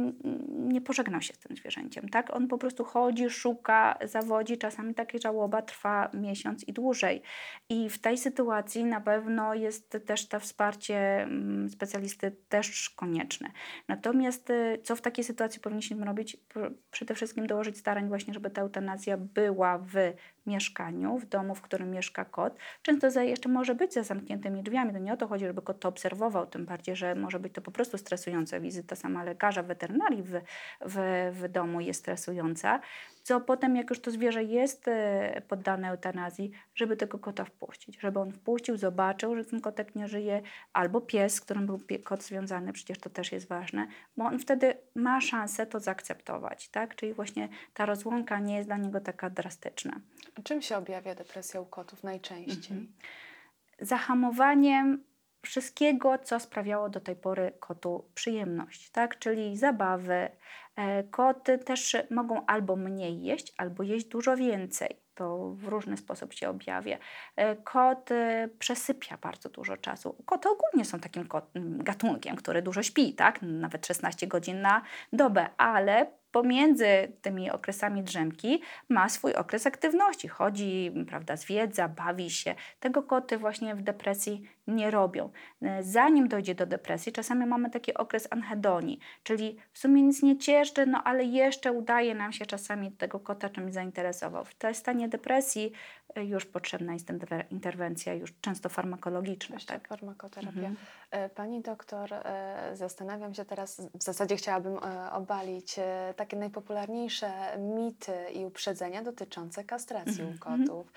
[0.48, 2.36] nie pożegnał się z tym zwierzęciem, tak?
[2.36, 7.22] On po prostu chodzi, szuka, zawodzi, czasami taka żałoba trwa miesiąc i dłużej.
[7.68, 11.28] I w tej sytuacji na pewno jest też to wsparcie
[11.68, 13.50] specjalisty też konieczne.
[13.88, 16.36] Natomiast y, co w takiej sytuacji powinniśmy robić?
[16.90, 19.94] Przede wszystkim dołożyć starań właśnie, żeby ta eutanazja była w
[20.46, 22.56] mieszkaniu, w domu, w którym mieszka kot.
[22.82, 24.92] Często za, jeszcze może być za zamkniętymi drzwiami.
[24.92, 27.60] To nie o to chodzi, żeby kot to obserwował, tym bardziej, że może być to
[27.60, 30.40] po prostu stresująca wizyta sama lekarza weterynarii w,
[30.80, 32.80] w, w domu jest stresująca
[33.26, 38.20] co potem, jak już to zwierzę jest e, poddane eutanazji, żeby tego kota wpuścić, żeby
[38.20, 42.72] on wpuścił, zobaczył, że ten kotek nie żyje, albo pies, z którym był kot związany,
[42.72, 46.94] przecież to też jest ważne, bo on wtedy ma szansę to zaakceptować, tak?
[46.94, 50.00] Czyli właśnie ta rozłąka nie jest dla niego taka drastyczna.
[50.44, 52.76] Czym się objawia depresja u kotów najczęściej?
[52.76, 52.92] Mhm.
[53.80, 55.04] Zahamowaniem
[55.46, 59.18] wszystkiego, co sprawiało do tej pory kotu przyjemność, tak?
[59.18, 60.28] Czyli zabawy.
[60.76, 64.96] E, koty też mogą albo mniej jeść, albo jeść dużo więcej.
[65.14, 66.98] To w różny sposób się objawia.
[67.36, 70.16] E, kot e, przesypia bardzo dużo czasu.
[70.26, 71.28] Koty ogólnie są takim
[71.78, 73.42] gatunkiem, który dużo śpi, tak?
[73.42, 74.82] Nawet 16 godzin na
[75.12, 80.28] dobę, ale pomiędzy tymi okresami drzemki ma swój okres aktywności.
[80.28, 82.54] Chodzi, prawda, zwiedza, bawi się.
[82.80, 85.30] Tego koty właśnie w depresji nie robią.
[85.62, 90.38] E, zanim dojdzie do depresji, czasami mamy taki okres anhedonii, czyli w sumie nic nie
[90.38, 94.44] cieszy, no ale jeszcze udaje nam się czasami tego kota czymś zainteresował.
[94.44, 95.72] W tym stanie depresji
[96.14, 97.08] e, już potrzebna jest
[97.50, 99.56] interwencja, już często farmakologiczna.
[99.66, 99.88] Tak?
[99.88, 100.58] Farmakoterapia.
[100.58, 100.76] Mhm.
[101.10, 102.10] E, pani doktor,
[102.72, 104.78] zastanawiam się teraz, w zasadzie chciałabym
[105.12, 105.76] obalić
[106.16, 110.28] takie najpopularniejsze mity i uprzedzenia dotyczące kastracji mhm.
[110.28, 110.66] u mhm.
[110.66, 110.92] kotów.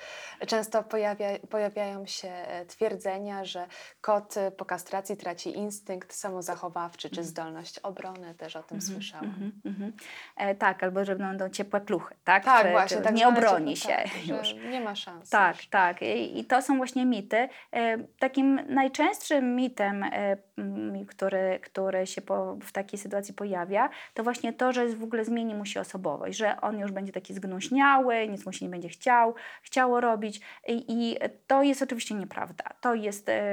[0.48, 2.32] Często pojawia, pojawiają się
[2.68, 3.68] twierdzenia, że że
[4.02, 7.28] kot y, po kastracji traci instynkt samozachowawczy czy mhm.
[7.28, 9.52] zdolność obrony, też o tym mm -hmm, słyszałam.
[9.66, 9.92] Mm -hmm.
[10.38, 12.46] e, tak, albo że będą ciepłe kluchy, tak?
[12.46, 12.98] Tak, czy, właśnie.
[12.98, 14.56] Czy tak nie obroni się tak, już.
[14.72, 15.30] Nie ma szans.
[15.30, 15.68] Tak, już.
[15.68, 16.02] tak.
[16.02, 17.50] I, I, to są właśnie mity.
[17.74, 20.38] E, takim najczęstszym mitem, e,
[21.08, 25.56] który, który się po, w takiej sytuacji pojawia, to właśnie to, że w ogóle zmieni
[25.56, 29.36] mu się osobowość, że on już będzie taki zgnuśniały, nic mu się nie będzie chciał,
[29.64, 32.64] chciało robić i, i to jest oczywiście nieprawda.
[32.82, 33.49] To jest e,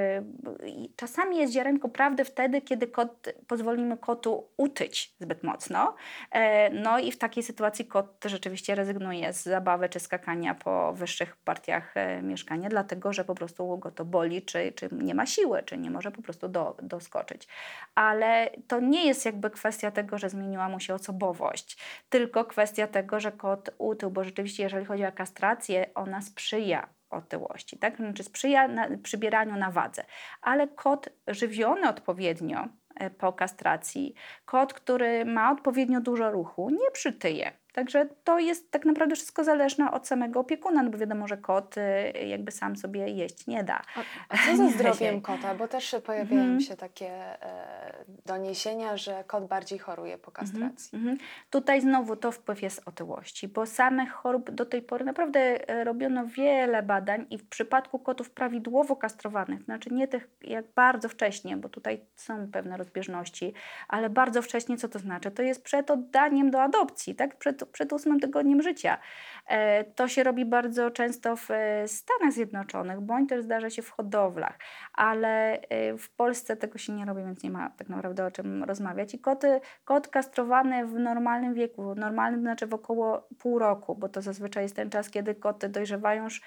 [0.96, 5.94] czasami jest ziarenko prawdy wtedy, kiedy kot, pozwolimy kotu utyć zbyt mocno.
[6.30, 11.36] E, no i w takiej sytuacji kot rzeczywiście rezygnuje z zabawy czy skakania po wyższych
[11.36, 15.62] partiach e, mieszkania, dlatego że po prostu go to boli, czy, czy nie ma siły,
[15.62, 17.48] czy nie może po prostu do, doskoczyć.
[17.94, 21.78] Ale to nie jest jakby kwestia tego, że zmieniła mu się osobowość,
[22.08, 27.78] tylko kwestia tego, że kot utył, bo rzeczywiście jeżeli chodzi o kastrację, ona sprzyja otyłości,
[27.78, 27.96] tak?
[27.96, 30.04] Znaczy sprzyja na, przybieraniu na wadze.
[30.42, 37.52] Ale kot żywiony odpowiednio e, po kastracji, kot, który ma odpowiednio dużo ruchu, nie przytyje.
[37.76, 41.76] Także to jest tak naprawdę wszystko zależne od samego opiekuna, no bo wiadomo, że kot
[41.78, 41.80] y,
[42.26, 43.82] jakby sam sobie jeść nie da.
[43.96, 45.54] A, a co ze zdrowiem kota?
[45.54, 46.60] Bo też pojawiają mm.
[46.60, 47.08] się takie
[47.42, 50.98] e, doniesienia, że kot bardziej choruje po kastracji.
[50.98, 51.18] Mm -hmm.
[51.50, 56.26] Tutaj znowu to wpływ jest otyłości, bo samych chorób do tej pory naprawdę e, robiono
[56.26, 61.68] wiele badań i w przypadku kotów prawidłowo kastrowanych, znaczy nie tych jak bardzo wcześnie, bo
[61.68, 63.54] tutaj są pewne rozbieżności,
[63.88, 65.30] ale bardzo wcześnie co to znaczy?
[65.30, 67.36] To jest przed oddaniem do adopcji, tak?
[67.38, 68.98] Przed przed ósmym tygodniem życia.
[69.46, 73.90] E, to się robi bardzo często w e, Stanach Zjednoczonych, bądź też zdarza się w
[73.90, 74.58] hodowlach,
[74.94, 78.64] ale e, w Polsce tego się nie robi, więc nie ma tak naprawdę o czym
[78.64, 79.14] rozmawiać.
[79.14, 84.22] I koty, kot kastrowany w normalnym wieku, normalnym znaczy w około pół roku, bo to
[84.22, 86.42] zazwyczaj jest ten czas, kiedy koty dojrzewają już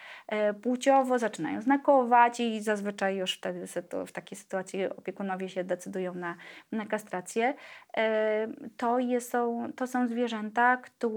[0.62, 3.66] płciowo, zaczynają znakować i zazwyczaj już wtedy
[4.08, 6.36] w takiej sytuacji opiekunowie się decydują na,
[6.72, 7.54] na kastrację.
[8.78, 11.09] To, jest, są, to są zwierzęta, które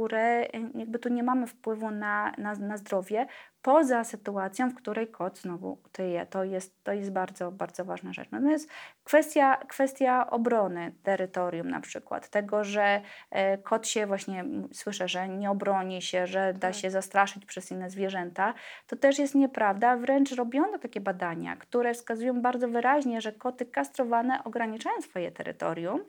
[0.74, 3.26] jakby tu nie mamy wpływu na, na, na zdrowie,
[3.62, 6.26] poza sytuacją, w której kot znowu tyje.
[6.26, 8.30] To jest, to jest bardzo, bardzo ważna rzecz.
[8.30, 8.70] Natomiast
[9.05, 15.51] kwestia, kwestia obrony terytorium na przykład, tego, że e, kot się właśnie, słyszę, że nie
[15.51, 16.74] obroni się, że da tak.
[16.74, 18.55] się zastraszyć przez inne zwierzęta,
[18.86, 19.97] to też jest nieprawda.
[19.97, 26.01] Wręcz robiono takie badania, które wskazują bardzo wyraźnie, że koty kastrowane ograniczają swoje terytorium,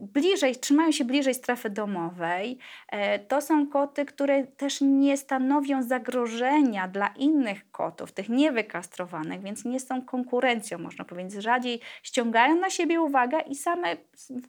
[0.00, 2.58] bliżej, trzymają się bliżej strefy domowej.
[2.88, 9.64] E, to są koty, które też nie stanowią zagrożenia dla innych kotów, tych niewykastrowanych, więc
[9.64, 11.42] nie są konkurencją, można powiedzieć.
[11.42, 13.96] Rzadziej ściągają na siebie uwagę i same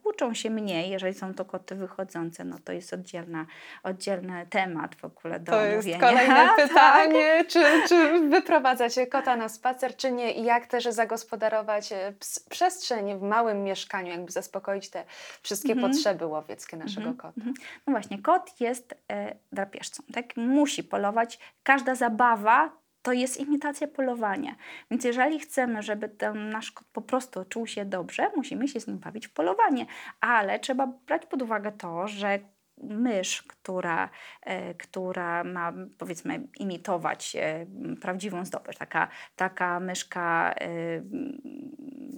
[0.03, 2.43] włóczą się mniej, jeżeli są to koty wychodzące.
[2.45, 3.45] No to jest oddzielna,
[3.84, 5.78] oddzielny temat w ogóle do To omówienia.
[5.88, 6.55] jest kolejne Tak.
[6.55, 12.14] pytanie, czy, czy wyprowadzacie kota na spacer, czy nie i jak też zagospodarować e,
[12.49, 15.01] przestrzeń w małym mieszkaniu, jakby zaspokoić te
[15.43, 15.91] wszystkie Mhm.
[15.91, 17.34] potrzeby łowieckie naszego Mhm, kota.
[17.38, 17.54] mhm.
[17.88, 20.38] No właśnie, kot jest e, drapieżcą, tak?
[20.38, 21.39] Musi polować.
[21.64, 24.56] Każda zabawa to jest imitacja polowania.
[24.91, 28.88] Więc jeżeli chcemy, żeby ten nasz kot po prostu czuł się dobrze, musimy się z
[28.88, 29.86] nim bawić w polowanie.
[30.20, 32.39] Ale trzeba brać pod uwagę to, że
[32.84, 34.10] mysz, która,
[34.42, 37.66] e, która ma powiedzmy imitować e,
[38.02, 40.68] prawdziwą zdobycz, taka, taka myszka, e,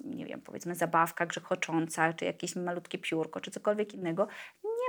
[0.06, 4.28] nie wiem, powiedzmy zabawka grzechocząca, czy jakieś malutkie piórko, czy cokolwiek innego,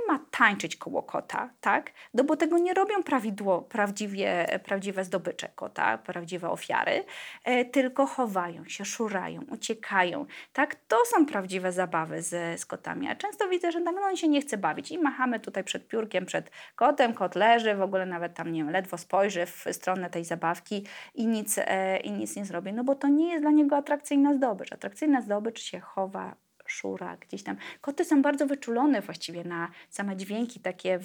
[0.07, 1.91] ma tańczyć koło kota, tak?
[2.13, 7.03] No bo tego nie robią prawidło, prawdziwie, prawdziwe zdobycze kota, prawdziwe ofiary,
[7.43, 10.75] e, tylko chowają się, szurają, uciekają, tak?
[10.75, 14.41] To są prawdziwe zabawy z, z kotami, a często widzę, że nawet on się nie
[14.41, 18.51] chce bawić i machamy tutaj przed piórkiem, przed kotem, kot leży, w ogóle nawet tam,
[18.51, 20.85] nie wiem, ledwo spojrzy w stronę tej zabawki
[21.15, 24.33] i nic, e, i nic nie zrobi, no bo to nie jest dla niego atrakcyjna
[24.33, 24.73] zdobycz.
[24.73, 26.35] Atrakcyjna zdobycz się chowa,
[26.75, 27.57] szura gdzieś tam.
[27.81, 30.99] Koty są bardzo wyczulone właściwie na same dźwięki takie,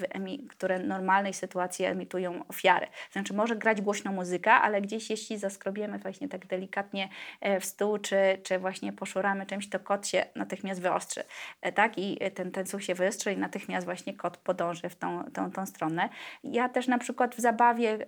[0.48, 2.86] które w normalnej sytuacji emitują ofiary.
[3.12, 7.08] Znaczy może grać głośno muzyka, ale gdzieś jeśli zaskrobiemy właśnie tak delikatnie
[7.40, 11.22] e, w stół, czy, czy właśnie poszuramy czymś, to kot się natychmiast wyostrzy.
[11.62, 11.98] E, Tak?
[11.98, 15.66] I ten, ten słuch się wyostrzy i natychmiast właśnie kot podąży w tą, tą, tą
[15.66, 16.08] stronę.
[16.44, 17.98] Ja też na przykład w zabawie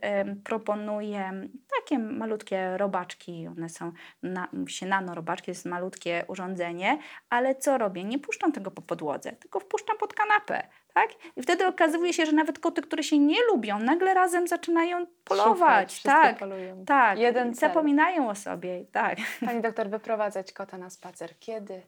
[0.44, 1.48] proponuję
[1.80, 3.92] takie malutkie robaczki, one są
[4.22, 6.98] na, się nanorobaczki, to jest malutkie urządzenie,
[7.30, 8.04] ale co robię?
[8.04, 10.62] Nie puszczam tego po podłodze, tylko wpuszczam pod kanapę.
[10.94, 11.08] Tak?
[11.36, 15.14] I wtedy okazuje się, że nawet koty, które się nie lubią, nagle razem zaczynają Szukać,
[15.24, 15.88] polować.
[15.88, 16.84] wszyscy Tak, polują.
[16.84, 17.18] tak.
[17.18, 17.68] Jeden cel.
[17.68, 18.84] Zapominają o sobie.
[18.92, 19.18] Tak.
[19.46, 21.30] Pani doktor, wyprowadzać kota na spacer.
[21.40, 21.82] Kiedy?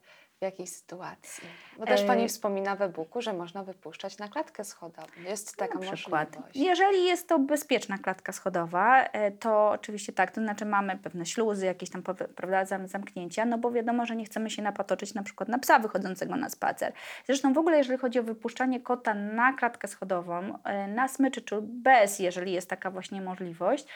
[0.44, 1.48] W jakiej sytuacji?
[1.78, 5.06] Bo też E, Pani wspomina w e-booku, że można wypuszczać na klatkę schodową.
[5.28, 6.28] Jest taka na przykład.
[6.28, 6.56] możliwość.
[6.56, 11.66] Jeżeli jest to bezpieczna klatka schodowa, e, to oczywiście tak, to znaczy mamy pewne śluzy,
[11.66, 12.02] jakieś tam
[12.36, 15.78] prawda, zam- zamknięcia, no bo wiadomo, że nie chcemy się napatoczyć na przykład na psa
[15.78, 16.92] wychodzącego na spacer.
[17.26, 21.56] Zresztą w ogóle, jeżeli chodzi o wypuszczanie kota na klatkę schodową, e, na smyczy, czy
[21.62, 23.86] bez, jeżeli jest taka właśnie możliwość,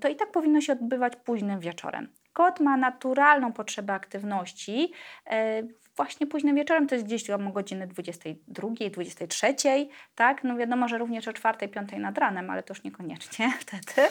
[0.00, 2.08] to i tak powinno się odbywać późnym wieczorem.
[2.36, 4.92] Kot ma naturalną potrzebę aktywności.
[5.26, 5.62] e,
[5.96, 9.54] Właśnie późnym wieczorem to jest gdzieś o godziny 22, 23,
[10.14, 10.44] tak?
[10.44, 14.08] No wiadomo, że również o 4, 5 nad ranem, ale to już niekoniecznie wtedy.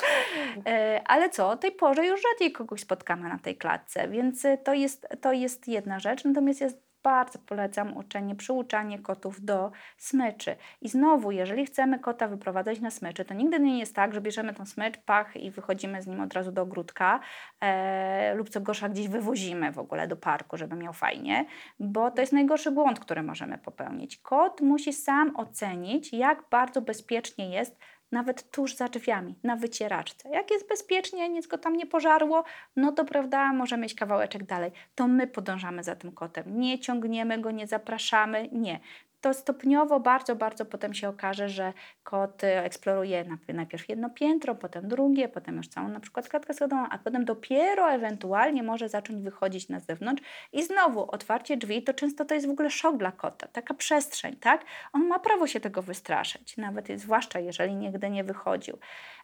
[0.66, 4.74] E, Ale co, o tej porze już rzadziej kogoś spotkamy na tej klatce, więc to
[4.74, 6.26] jest, to jest jedna rzecz.
[6.26, 10.56] Natomiast jest bardzo polecam uczenie, przyuczanie kotów do smyczy.
[10.82, 14.54] I znowu, jeżeli chcemy kota wyprowadzać na smyczy, to nigdy nie jest tak, że bierzemy
[14.54, 17.20] tą smycz, pach i wychodzimy z nim od razu do ogródka
[17.62, 21.46] e, lub co gorsza gdzieś wywozimy w ogóle do parku, żeby miał fajnie,
[21.80, 24.18] bo to jest najgorszy błąd, który możemy popełnić.
[24.18, 27.80] Kot musi sam ocenić, jak bardzo bezpiecznie jest
[28.12, 30.30] nawet tuż za drzwiami, na wycieraczce.
[30.30, 32.44] Jak jest bezpiecznie, nic go tam nie pożarło,
[32.76, 34.72] no to prawda, możemy iść kawałeczek dalej.
[34.96, 36.60] To my podążamy za tym kotem.
[36.60, 38.80] Nie ciągniemy go, nie zapraszamy, nie.
[39.26, 41.74] To stopniowo bardzo, bardzo potem się okaże, że
[42.04, 46.54] kot y, eksploruje najp- najpierw jedno piętro, potem drugie, potem już całą na przykład klatkę
[46.54, 50.24] schodową, a potem dopiero ewentualnie może zacząć wychodzić na zewnątrz
[50.54, 54.36] i znowu otwarcie drzwi to często to jest w ogóle szok dla kota, taka przestrzeń,
[54.36, 54.66] tak?
[54.94, 58.78] On ma prawo się tego wystraszyć, nawet zwłaszcza jeżeli nigdy nie wychodził.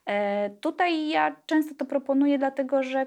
[0.06, 3.06] E, tutaj ja często to proponuję, dlatego że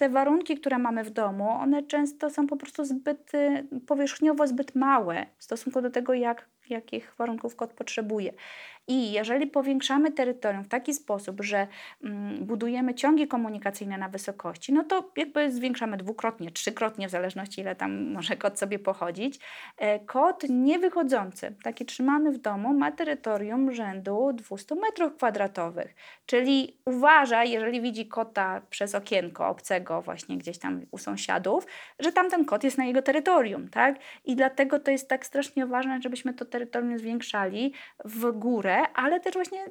[0.00, 4.74] te warunki, które mamy w domu, one często są po prostu zbyt y, powierzchniowo zbyt
[4.74, 8.32] małe w stosunku do tego, jak, jakich warunków kot potrzebuje.
[8.88, 11.66] I jeżeli powiększamy terytorium w taki sposób, że
[12.04, 17.76] mm, budujemy ciągi komunikacyjne na wysokości, no to jakby zwiększamy dwukrotnie, trzykrotnie, w zależności ile
[17.76, 19.40] tam może kot sobie pochodzić.
[19.76, 25.94] E, Kot niewychodzący, taki trzymany w domu, ma terytorium rzędu 200 metrów kwadratowych.
[26.26, 31.66] Czyli uważa, jeżeli widzi kota przez okienko obcego właśnie gdzieś tam u sąsiadów,
[31.98, 33.98] że tamten kot jest na jego terytorium, tak?
[34.24, 37.72] I dlatego to jest tak strasznie ważne, żebyśmy to terytorium zwiększali
[38.04, 39.64] w górę, ale też właśnie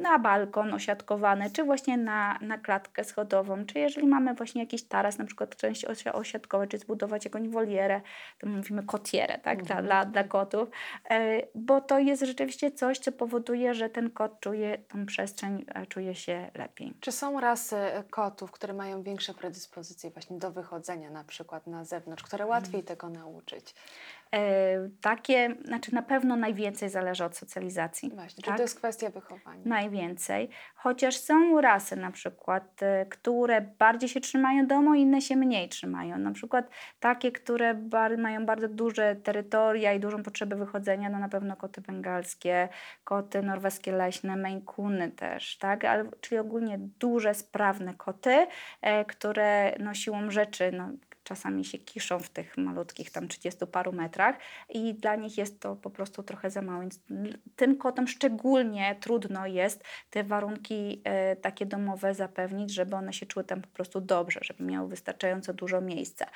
[0.00, 5.18] na balkon osiadkowany, czy właśnie na, na klatkę schodową, czy jeżeli mamy właśnie jakiś taras,
[5.18, 8.00] na przykład część osia- osiadkowa, czy zbudować jakąś wolierę,
[8.38, 9.86] to mówimy kotierę, tak, dla, Mhm.
[9.86, 10.68] dla, dla kotów,
[11.10, 15.86] e, bo to jest rzeczywiście coś, co powoduje, że ten kot czuje tą przestrzeń, e,
[15.86, 16.94] czuje się lepiej.
[17.00, 21.84] Czy są rasy e, kotów, które mają większe predyspozycje właśnie do wychodzenia na przykład na
[21.84, 22.84] zewnątrz, które łatwiej Mhm.
[22.86, 23.74] tego nauczyć?
[25.00, 28.10] Takie, znaczy na pewno najwięcej zależy od socjalizacji.
[28.10, 28.56] Właśnie, tak?
[28.56, 29.62] to jest kwestia wychowania.
[29.64, 32.80] Najwięcej, chociaż są rasy na przykład,
[33.10, 36.18] które bardziej się trzymają domu, inne się mniej trzymają.
[36.18, 36.70] Na przykład
[37.00, 41.80] takie, które bar mają bardzo duże terytoria i dużą potrzebę wychodzenia, no na pewno koty
[41.80, 42.68] bengalskie,
[43.04, 45.84] koty norweskie leśne, Coony też, tak?
[45.84, 48.46] Ale, czyli ogólnie duże, sprawne koty,
[48.82, 50.90] e, które no, siłą rzeczy no,
[51.24, 54.36] czasami się kiszą w tych malutkich tam 30 paru metrach
[54.68, 56.80] i dla nich jest to po prostu trochę za mało.
[56.80, 57.00] Więc
[57.56, 63.44] tym kotom szczególnie trudno jest te warunki e, takie domowe zapewnić, żeby one się czuły
[63.44, 66.26] tam po prostu dobrze, żeby miały wystarczająco dużo miejsca.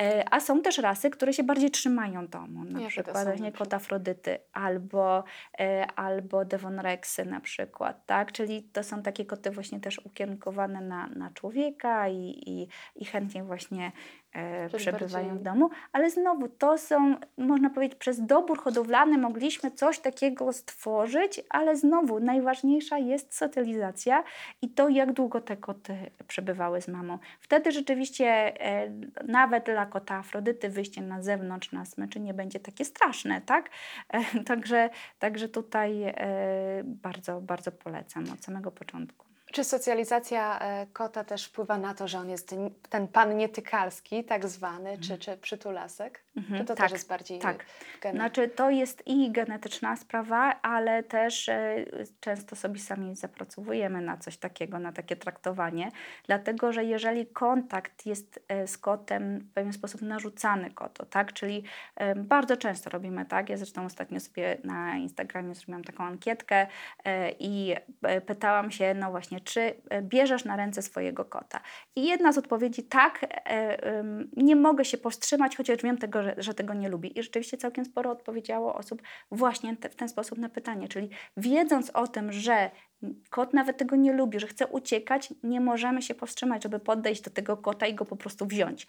[0.00, 3.74] E, a są też rasy, które się bardziej trzymają domu, na Jakie przykład właśnie kot
[3.74, 5.24] Afrodyty albo,
[5.60, 8.32] e, albo Devon Rexy na przykład, tak?
[8.32, 13.44] Czyli to są takie koty właśnie też ukierunkowane na, na człowieka i, i, i chętnie
[13.44, 13.92] właśnie
[14.76, 20.52] przebywają w domu, ale znowu to są, można powiedzieć, przez dobór hodowlany mogliśmy coś takiego
[20.52, 24.24] stworzyć, ale znowu najważniejsza jest socjalizacja
[24.62, 25.96] i to, jak długo te koty
[26.28, 27.18] przebywały z mamą.
[27.40, 28.92] Wtedy rzeczywiście e,
[29.26, 33.70] nawet dla kota Afrodyty wyjście na zewnątrz na smyczy nie będzie takie straszne, tak?
[34.08, 36.14] E, także, także tutaj e,
[36.84, 39.27] bardzo, bardzo polecam od samego początku.
[39.52, 42.54] Czy socjalizacja e, kota też wpływa na to, że on jest
[42.90, 45.00] ten pan nietykalski, tak zwany, mhm.
[45.00, 46.24] czy, czy przytulasek?
[46.38, 47.64] Mhm, czy to tak, też jest bardziej tak.
[48.12, 51.84] Znaczy to jest i genetyczna sprawa, ale też e,
[52.20, 55.90] często sobie sami zapracowujemy na coś takiego, na takie traktowanie,
[56.26, 61.64] dlatego że jeżeli kontakt jest e, z kotem w pewien sposób narzucany kotu, tak, czyli
[61.96, 66.66] e, bardzo często robimy tak, ja zresztą ostatnio sobie na Instagramie zrobiłam taką ankietkę
[67.04, 71.60] e, i e, pytałam się, no właśnie, czy e, bierzesz na ręce swojego kota?
[71.96, 73.26] I jedna z odpowiedzi tak,
[74.36, 77.18] nie mogę się powstrzymać, chociaż wiem tego, że, że tego nie lubi.
[77.18, 81.90] I rzeczywiście całkiem sporo odpowiedziało osób właśnie te, w ten sposób na pytanie, czyli wiedząc
[81.90, 82.70] o tym, że
[83.30, 87.30] Kot nawet tego nie lubi, że chce uciekać, nie możemy się powstrzymać, żeby podejść do
[87.30, 88.86] tego kota i go po prostu wziąć.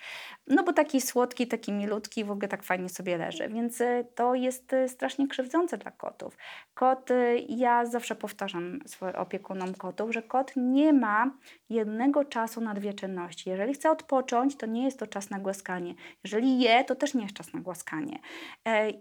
[0.47, 4.35] No bo taki słodki, taki milutki w ogóle tak fajnie sobie leży, więc e, to
[4.35, 6.37] jest e, strasznie krzywdzące dla kotów.
[6.73, 11.31] Kot, e, ja zawsze powtarzam swoim opiekunom kotów, że kot nie ma
[11.69, 13.49] jednego czasu na dwie czynności.
[13.49, 15.95] Jeżeli chce odpocząć, to nie jest to czas na głaskanie.
[16.23, 18.19] Jeżeli je, to też nie jest czas na głaskanie.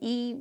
[0.01, 0.37] I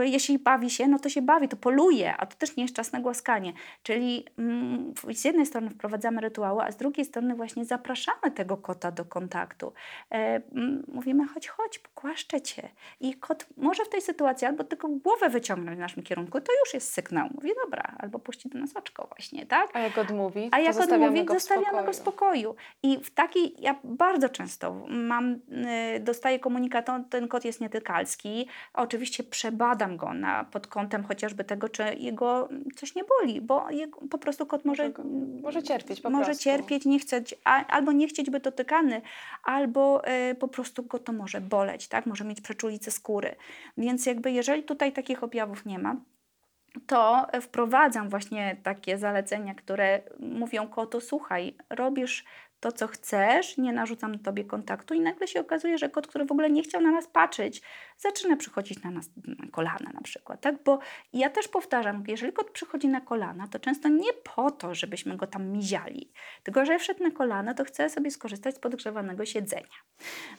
[0.00, 2.92] jeśli bawi się, no to się bawi, to poluje, a to też nie jest czas
[2.92, 3.52] na głaskanie.
[3.82, 8.56] Czyli Czyli mm, z jednej strony wprowadzamy rytuały, a z drugiej strony właśnie zapraszamy tego
[8.56, 9.72] kota do kontaktu.
[10.12, 10.40] E,
[10.88, 12.68] mówimy, chodź, chodź, pokłaszczę cię.
[13.00, 16.74] I kot może w tej sytuacji albo tylko głowę wyciągnąć w naszym kierunku, to już
[16.74, 17.28] jest sygnał.
[17.34, 19.70] Mówi, dobra, albo puści do nas oczko właśnie, tak?
[19.72, 22.54] A jak odmówi, A jak odmówi, go zostawiamy go w spokoju.
[22.82, 25.32] I w takiej, ja bardzo często mam,
[25.96, 28.48] y, dostaję komunikat, ten kot jest nietykalski.
[28.74, 33.95] Oczywiście przebadam go na, pod kątem chociażby tego, czy jego coś nie boli, bo jego
[34.10, 34.92] po prostu kot może,
[35.42, 36.00] może, cierpieć.
[36.00, 36.44] Po może prostu.
[36.44, 39.02] cierpieć, nie chcieć, albo nie chcieć być dotykany,
[39.42, 42.06] albo y, po prostu go to może boleć, tak?
[42.06, 43.36] może mieć przeczulicę skóry.
[43.76, 45.96] Więc jakby jeżeli tutaj takich objawów nie ma,
[46.86, 52.24] to wprowadzam właśnie takie zalecenia, które mówią kotu, słuchaj, robisz
[52.66, 56.32] to, co chcesz, nie narzucam tobie kontaktu i nagle się okazuje, że kot, który w
[56.32, 57.62] ogóle nie chciał na nas patrzeć,
[57.98, 60.62] zaczyna przychodzić na nas na kolana na przykład, tak?
[60.64, 60.78] Bo
[61.12, 65.26] ja też powtarzam, jeżeli kot przychodzi na kolana, to często nie po to, żebyśmy go
[65.26, 66.12] tam miziali,
[66.42, 69.76] tylko że wszedł na kolana, to chce sobie skorzystać z podgrzewanego siedzenia,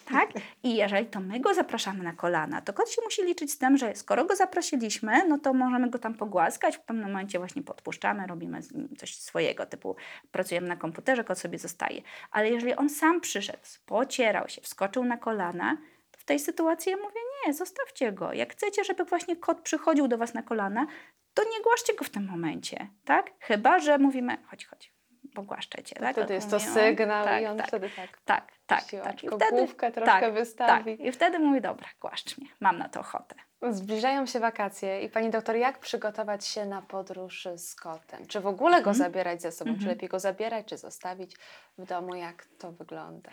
[0.05, 0.29] tak?
[0.63, 3.77] I jeżeli to my go zapraszamy na kolana, to kot się musi liczyć z tym,
[3.77, 8.27] że skoro go zaprosiliśmy, no to możemy go tam pogłaskać, w pewnym momencie właśnie podpuszczamy,
[8.27, 8.59] robimy
[8.97, 9.95] coś swojego, typu
[10.31, 12.01] pracujemy na komputerze, kot sobie zostaje.
[12.31, 15.77] Ale jeżeli on sam przyszedł, pocierał się, wskoczył na kolana,
[16.11, 18.33] to w tej sytuacji ja mówię, nie, zostawcie go.
[18.33, 20.87] Jak chcecie, żeby właśnie kot przychodził do Was na kolana,
[21.33, 23.31] to nie głaszcie go w tym momencie, tak?
[23.39, 24.93] Chyba, że mówimy, chodź, chodź,
[25.35, 25.95] pogłaszczę cię.
[25.95, 26.15] Tak?
[26.15, 28.21] Wtedy jest to sygnał tak, i on tak, wtedy tak.
[28.25, 28.83] Tak, tak.
[29.03, 29.23] tak.
[29.23, 30.97] I wtedy, główkę troszkę tak, wystawi.
[30.97, 31.05] Tak.
[31.05, 33.35] I wtedy mówi, dobra, głaszcz mnie, mam na to ochotę.
[33.61, 38.27] Zbliżają się wakacje i pani doktor, jak przygotować się na podróż z kotem?
[38.27, 38.95] Czy w ogóle go mhm.
[38.95, 39.71] zabierać ze sobą?
[39.71, 39.89] Czy mhm.
[39.89, 41.37] lepiej go zabierać, czy zostawić
[41.77, 42.15] w domu?
[42.15, 43.29] Jak to wygląda?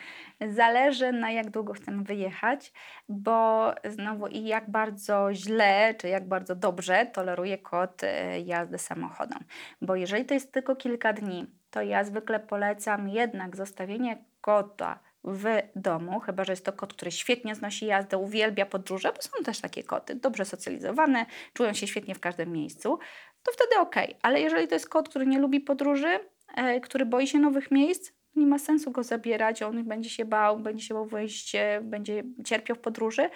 [0.49, 2.73] Zależy na jak długo chcemy wyjechać,
[3.09, 9.45] bo znowu i jak bardzo źle, czy jak bardzo dobrze toleruje kot e, jazdę samochodem.
[9.81, 15.45] Bo jeżeli to jest tylko kilka dni, to ja zwykle polecam jednak zostawienie kota w
[15.77, 19.61] domu, chyba że jest to kot, który świetnie znosi jazdę, uwielbia podróże, bo są też
[19.61, 22.99] takie koty, dobrze socjalizowane, czują się świetnie w każdym miejscu,
[23.43, 23.97] to wtedy ok.
[24.23, 26.21] Ale jeżeli to jest kot, który nie lubi podróży,
[26.57, 30.59] e, który boi się nowych miejsc, nie ma sensu go zabierać, on będzie się bał,
[30.59, 33.31] będzie się bał wyjść, będzie cierpiał w podróży,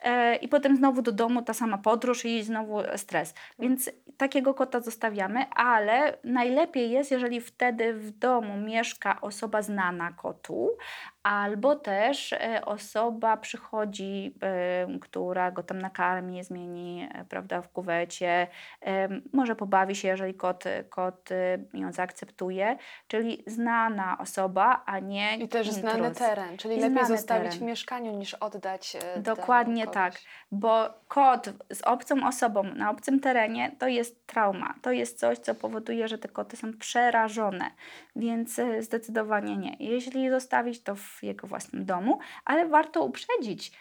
[0.00, 3.34] e, i potem znowu do domu ta sama podróż i znowu stres.
[3.58, 10.70] Więc takiego kota zostawiamy, ale najlepiej jest, jeżeli wtedy w domu mieszka osoba znana kotu,
[11.22, 14.34] albo też e, osoba przychodzi,
[15.00, 18.46] która go tam nakarmi, zmieni e, prawda, w kuwecie,
[19.32, 21.28] może pobawi się, jeżeli kot, kot
[21.74, 22.76] ją zaakceptuje,
[23.08, 25.80] czyli znana osoba, a nie I też intruz.
[25.80, 27.58] znany teren, czyli I lepiej zostawić teren.
[27.58, 30.14] w mieszkaniu niż oddać e, Dokładnie do tak,
[30.52, 34.74] bo kot z obcą osobą na obcym terenie to jest trauma.
[34.82, 37.70] To jest coś, co powoduje, że te koty są przerażone,
[38.16, 39.76] więc zdecydowanie nie.
[39.78, 43.72] Jeśli zostawić to w jego własnym domu, ale warto uprzedzić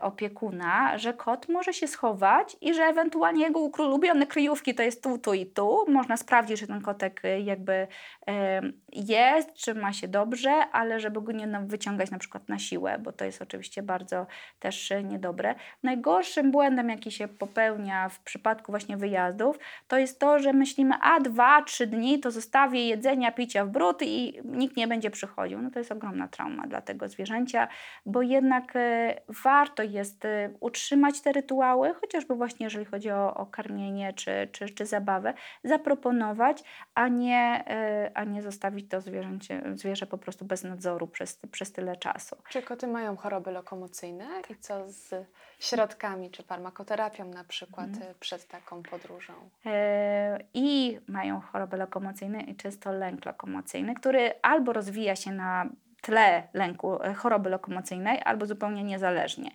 [0.00, 5.18] opiekuna, że kot może się schować i że ewentualnie jego ulubione kryjówki to jest tu,
[5.18, 5.84] tu i tu.
[5.88, 7.86] Można sprawdzić, czy ten kotek e, jakby
[8.28, 8.62] e,
[8.92, 13.12] jest, czy ma się dobrze, ale żeby go nie wyciągać na przykład na siłę, bo
[13.12, 14.26] to jest oczywiście bardzo
[14.58, 15.54] też e, niedobre.
[15.82, 19.58] Najgorszym błędem, jaki się popełnia w przypadku właśnie wyjazdów,
[19.88, 24.02] to jest to, że myślimy, a dwa, trzy dni to zostawię jedzenia, picia w brud
[24.02, 25.62] i nikt nie będzie przychodził.
[25.62, 27.68] No to jest ogromna trauma dla tego zwierzęcia,
[28.06, 29.20] bo jednak e,
[29.58, 34.68] warto jest e, utrzymać te rytuały, chociażby właśnie jeżeli chodzi o, o karmienie czy, czy,
[34.68, 35.34] czy zabawę,
[35.64, 36.62] zaproponować,
[36.94, 41.72] a nie, e, a nie zostawić to zwierzęcie, zwierzę po prostu bez nadzoru przez, przez
[41.72, 42.36] tyle czasu.
[42.48, 45.26] Czy koty mają choroby lokomocyjne i co z
[45.58, 49.32] środkami, czy farmakoterapią na przykład e, przed taką podróżą?
[49.66, 55.68] E, i mają choroby lokomocyjne i często lęk lokomocyjny, który albo rozwija się na
[56.00, 59.50] tle lęku e, choroby lokomocyjnej, albo zupełnie niezależnie.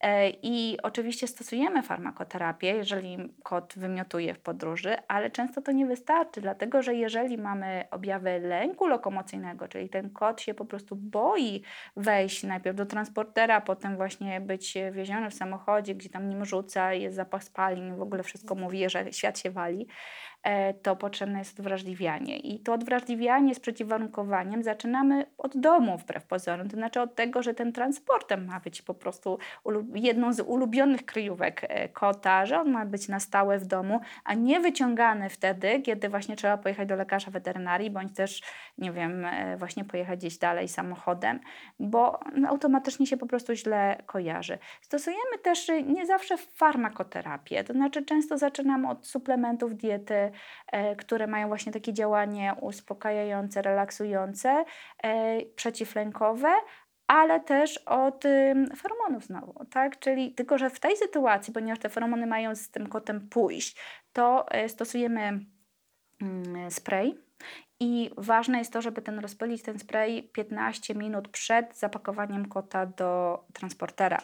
[0.00, 6.40] E, I oczywiście stosujemy farmakoterapię, jeżeli kot wymiotuje w podróży, ale często to nie wystarczy,
[6.40, 11.62] dlatego że jeżeli mamy objawy lęku lokomocyjnego, czyli ten kot się po prostu boi
[11.96, 17.16] wejść najpierw do transportera, potem właśnie być wieziony w samochodzie, gdzie tam nim rzuca, jest
[17.16, 19.86] zapach spalin, w ogóle wszystko mówi, że świat się wali,
[20.42, 22.38] e, to potrzebne jest odwrażliwianie.
[22.38, 27.54] I to odwrażliwianie z przeciwwarunkowaniem zaczynamy od domu wbrew pozorom, to znaczy od tego, że
[27.54, 32.70] ten transportem ma być po prostu ulu- jedną z ulubionych kryjówek e, kota, że on
[32.70, 36.96] ma być na stałe w domu, a nie wyciągany wtedy, kiedy właśnie trzeba pojechać do
[36.96, 38.42] lekarza weterynarii, bądź też,
[38.78, 41.40] nie wiem, e, właśnie pojechać gdzieś dalej samochodem,
[41.78, 44.58] bo automatycznie się po prostu źle kojarzy.
[44.80, 50.32] Stosujemy też y, nie zawsze farmakoterapię, to znaczy często zaczynamy od suplementów diety,
[50.72, 54.64] e, które mają właśnie takie działanie uspokajające, relaksujące,
[55.56, 56.48] przeciwlękowe,
[57.10, 58.24] ale też od
[58.76, 59.98] feromonów znowu, tak?
[59.98, 63.76] Czyli tylko, że w tej sytuacji, ponieważ te feromony mają z tym kotem pójść,
[64.12, 65.40] to e, stosujemy
[66.22, 67.18] mm, spray.
[67.80, 73.44] I ważne jest to, żeby ten rozpylić ten spray 15 minut przed zapakowaniem kota do
[73.52, 74.18] transportera,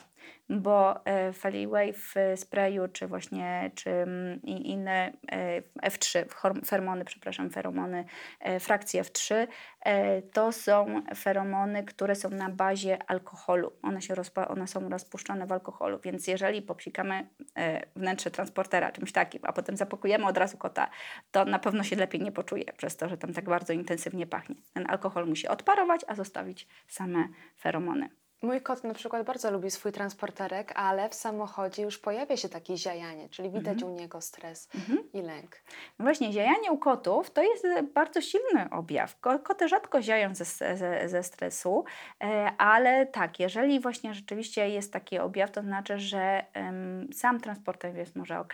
[0.49, 7.49] bo e, Feliway w sprayu, czy właśnie czy mm, inne e, F3, horm- feromony, przepraszam,
[7.49, 8.05] feromony
[8.39, 9.47] e, frakcji F3,
[9.81, 13.71] e, to są feromony, które są na bazie alkoholu.
[13.81, 19.11] One, się rozpa- one są rozpuszczone w alkoholu, więc jeżeli popsikamy e, wnętrze transportera czymś
[19.11, 20.89] takim, a potem zapakujemy od razu kota,
[21.31, 24.55] to na pewno się lepiej nie poczuje przez to, że tam tak bardzo intensywnie pachnie.
[24.73, 27.27] Ten alkohol musi odparować, a zostawić same
[27.59, 28.09] feromony.
[28.41, 32.77] Mój kot na przykład bardzo lubi swój transporterek, ale w samochodzie już pojawia się takie
[32.77, 34.69] ziajanie, czyli widać u niego stres
[35.13, 35.55] i lęk.
[35.99, 39.19] No Właśnie, ziajanie u kotów to jest e, bardzo silny objaw.
[39.19, 40.45] Ko- Koty rzadko ziają ze,
[40.77, 41.85] ze, ze stresu,
[42.23, 47.95] e, ale tak, jeżeli właśnie rzeczywiście jest taki objaw, to znaczy, że em, sam transporter
[47.95, 48.53] jest może ok,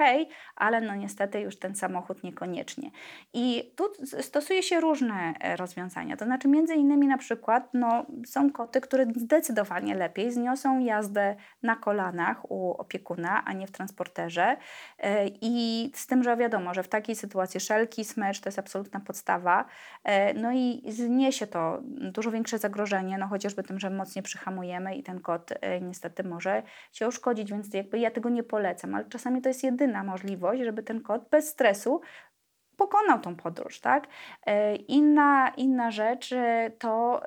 [0.56, 2.92] ale no niestety już ten samochód niekoniecznie.
[3.34, 3.84] I tu
[4.22, 9.06] stosuje się różne e, rozwiązania, to znaczy między innymi na przykład no, są koty, które
[9.16, 14.58] zdecydowanie lepiej zniosą jazdę na kolanach u opiekuna, a nie w transporterze.
[15.00, 19.00] E, I z tym, że wiadomo, że w takiej sytuacji szelki, smycz to jest absolutna
[19.00, 19.66] podstawa.
[20.04, 25.04] E, No i zniesie to dużo większe zagrożenie, no chociażby tym, że mocniej przyhamujemy i
[25.04, 29.42] ten kot e, niestety może się uszkodzić, więc jakby ja tego nie polecam, ale czasami
[29.42, 32.02] to jest jedyna możliwość, żeby ten kot bez stresu
[32.78, 34.08] pokonał tą podróż, tak?
[34.88, 36.34] Inna, inna rzecz
[36.80, 37.22] to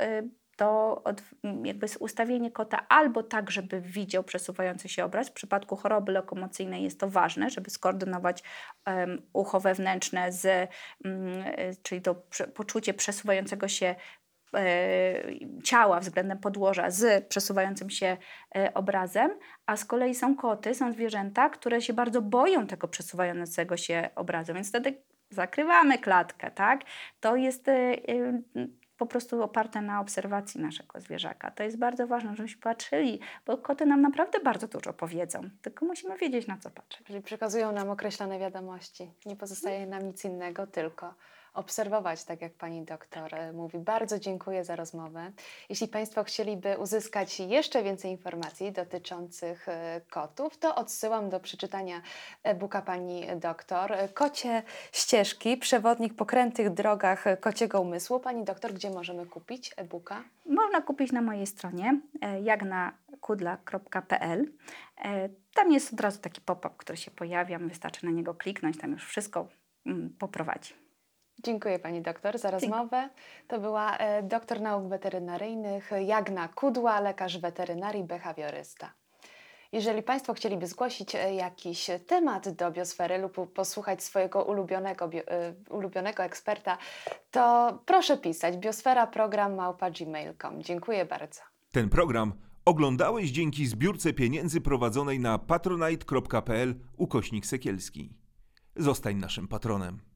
[0.57, 5.29] to od, m, jakby ustawienie kota albo tak, żeby widział przesuwający się obraz.
[5.29, 8.43] W przypadku choroby lokomocyjnej jest to ważne, żeby skoordynować
[8.85, 10.71] em, ucho wewnętrzne z,
[11.05, 12.23] mm, e, czyli to
[12.55, 13.95] poczucie przesuwającego się
[14.55, 15.23] e,
[15.65, 18.17] ciała względem podłoża z przesuwającym się
[18.57, 19.31] e, obrazem,
[19.67, 24.55] a z kolei są koty, są zwierzęta, które się bardzo boją tego przesuwającego się obrazu,
[24.55, 26.81] więc wtedy zakrywamy klatkę, tak?
[27.21, 27.71] To jest
[28.97, 31.51] po prostu oparte na obserwacji naszego zwierzaka.
[31.51, 36.17] To jest bardzo ważne, żebyśmy patrzyli, bo koty nam naprawdę bardzo dużo powiedzą, tylko musimy
[36.17, 37.07] wiedzieć na co patrzeć.
[37.07, 39.11] Czyli przekazują nam określone wiadomości.
[39.27, 41.15] Nie pozostaje nam nic innego, tylko
[41.57, 43.79] obserwować, tak jak pani doktor e, mówi.
[43.79, 45.33] Bardzo dziękuję za rozmowę.
[45.69, 52.03] Jeśli Państwo chcieliby uzyskać jeszcze więcej informacji dotyczących e, kotów, to odsyłam do przeczytania
[52.43, 53.97] e-booka pani doktor.
[54.15, 58.21] Kocie ścieżki, przewodnik po krętych drogach kociego umysłu.
[58.21, 60.23] Pani doktor, gdzie możemy kupić e-booka?
[60.47, 64.53] Można kupić na mojej stronie e, jagnakudla.pl.
[65.55, 67.59] Tam jest od razu taki pop-up, który się pojawia.
[67.59, 69.49] Wystarczy na niego kliknąć, tam już wszystko
[69.87, 70.86] mm, poprowadzi.
[71.43, 73.09] Dziękuję Pani doktor za rozmowę.
[73.49, 78.93] To była e, doktor nauk weterynaryjnych Jagna Kudła, lekarz weterynarii, behawiorysta.
[79.73, 85.55] Jeżeli Państwo chcieliby zgłosić e, jakiś temat do biosfery lub posłuchać swojego ulubionego, bio, e,
[85.71, 86.79] ulubionego eksperta,
[87.31, 90.63] to proszę pisać biosferaprogram.gmail.com.
[90.63, 91.41] Dziękuję bardzo.
[91.73, 92.33] Ten program
[92.65, 98.13] oglądałeś dzięki zbiórce pieniędzy prowadzonej na patronite.pl ukośnik sekielski.
[98.77, 100.16] Zostań naszym patronem.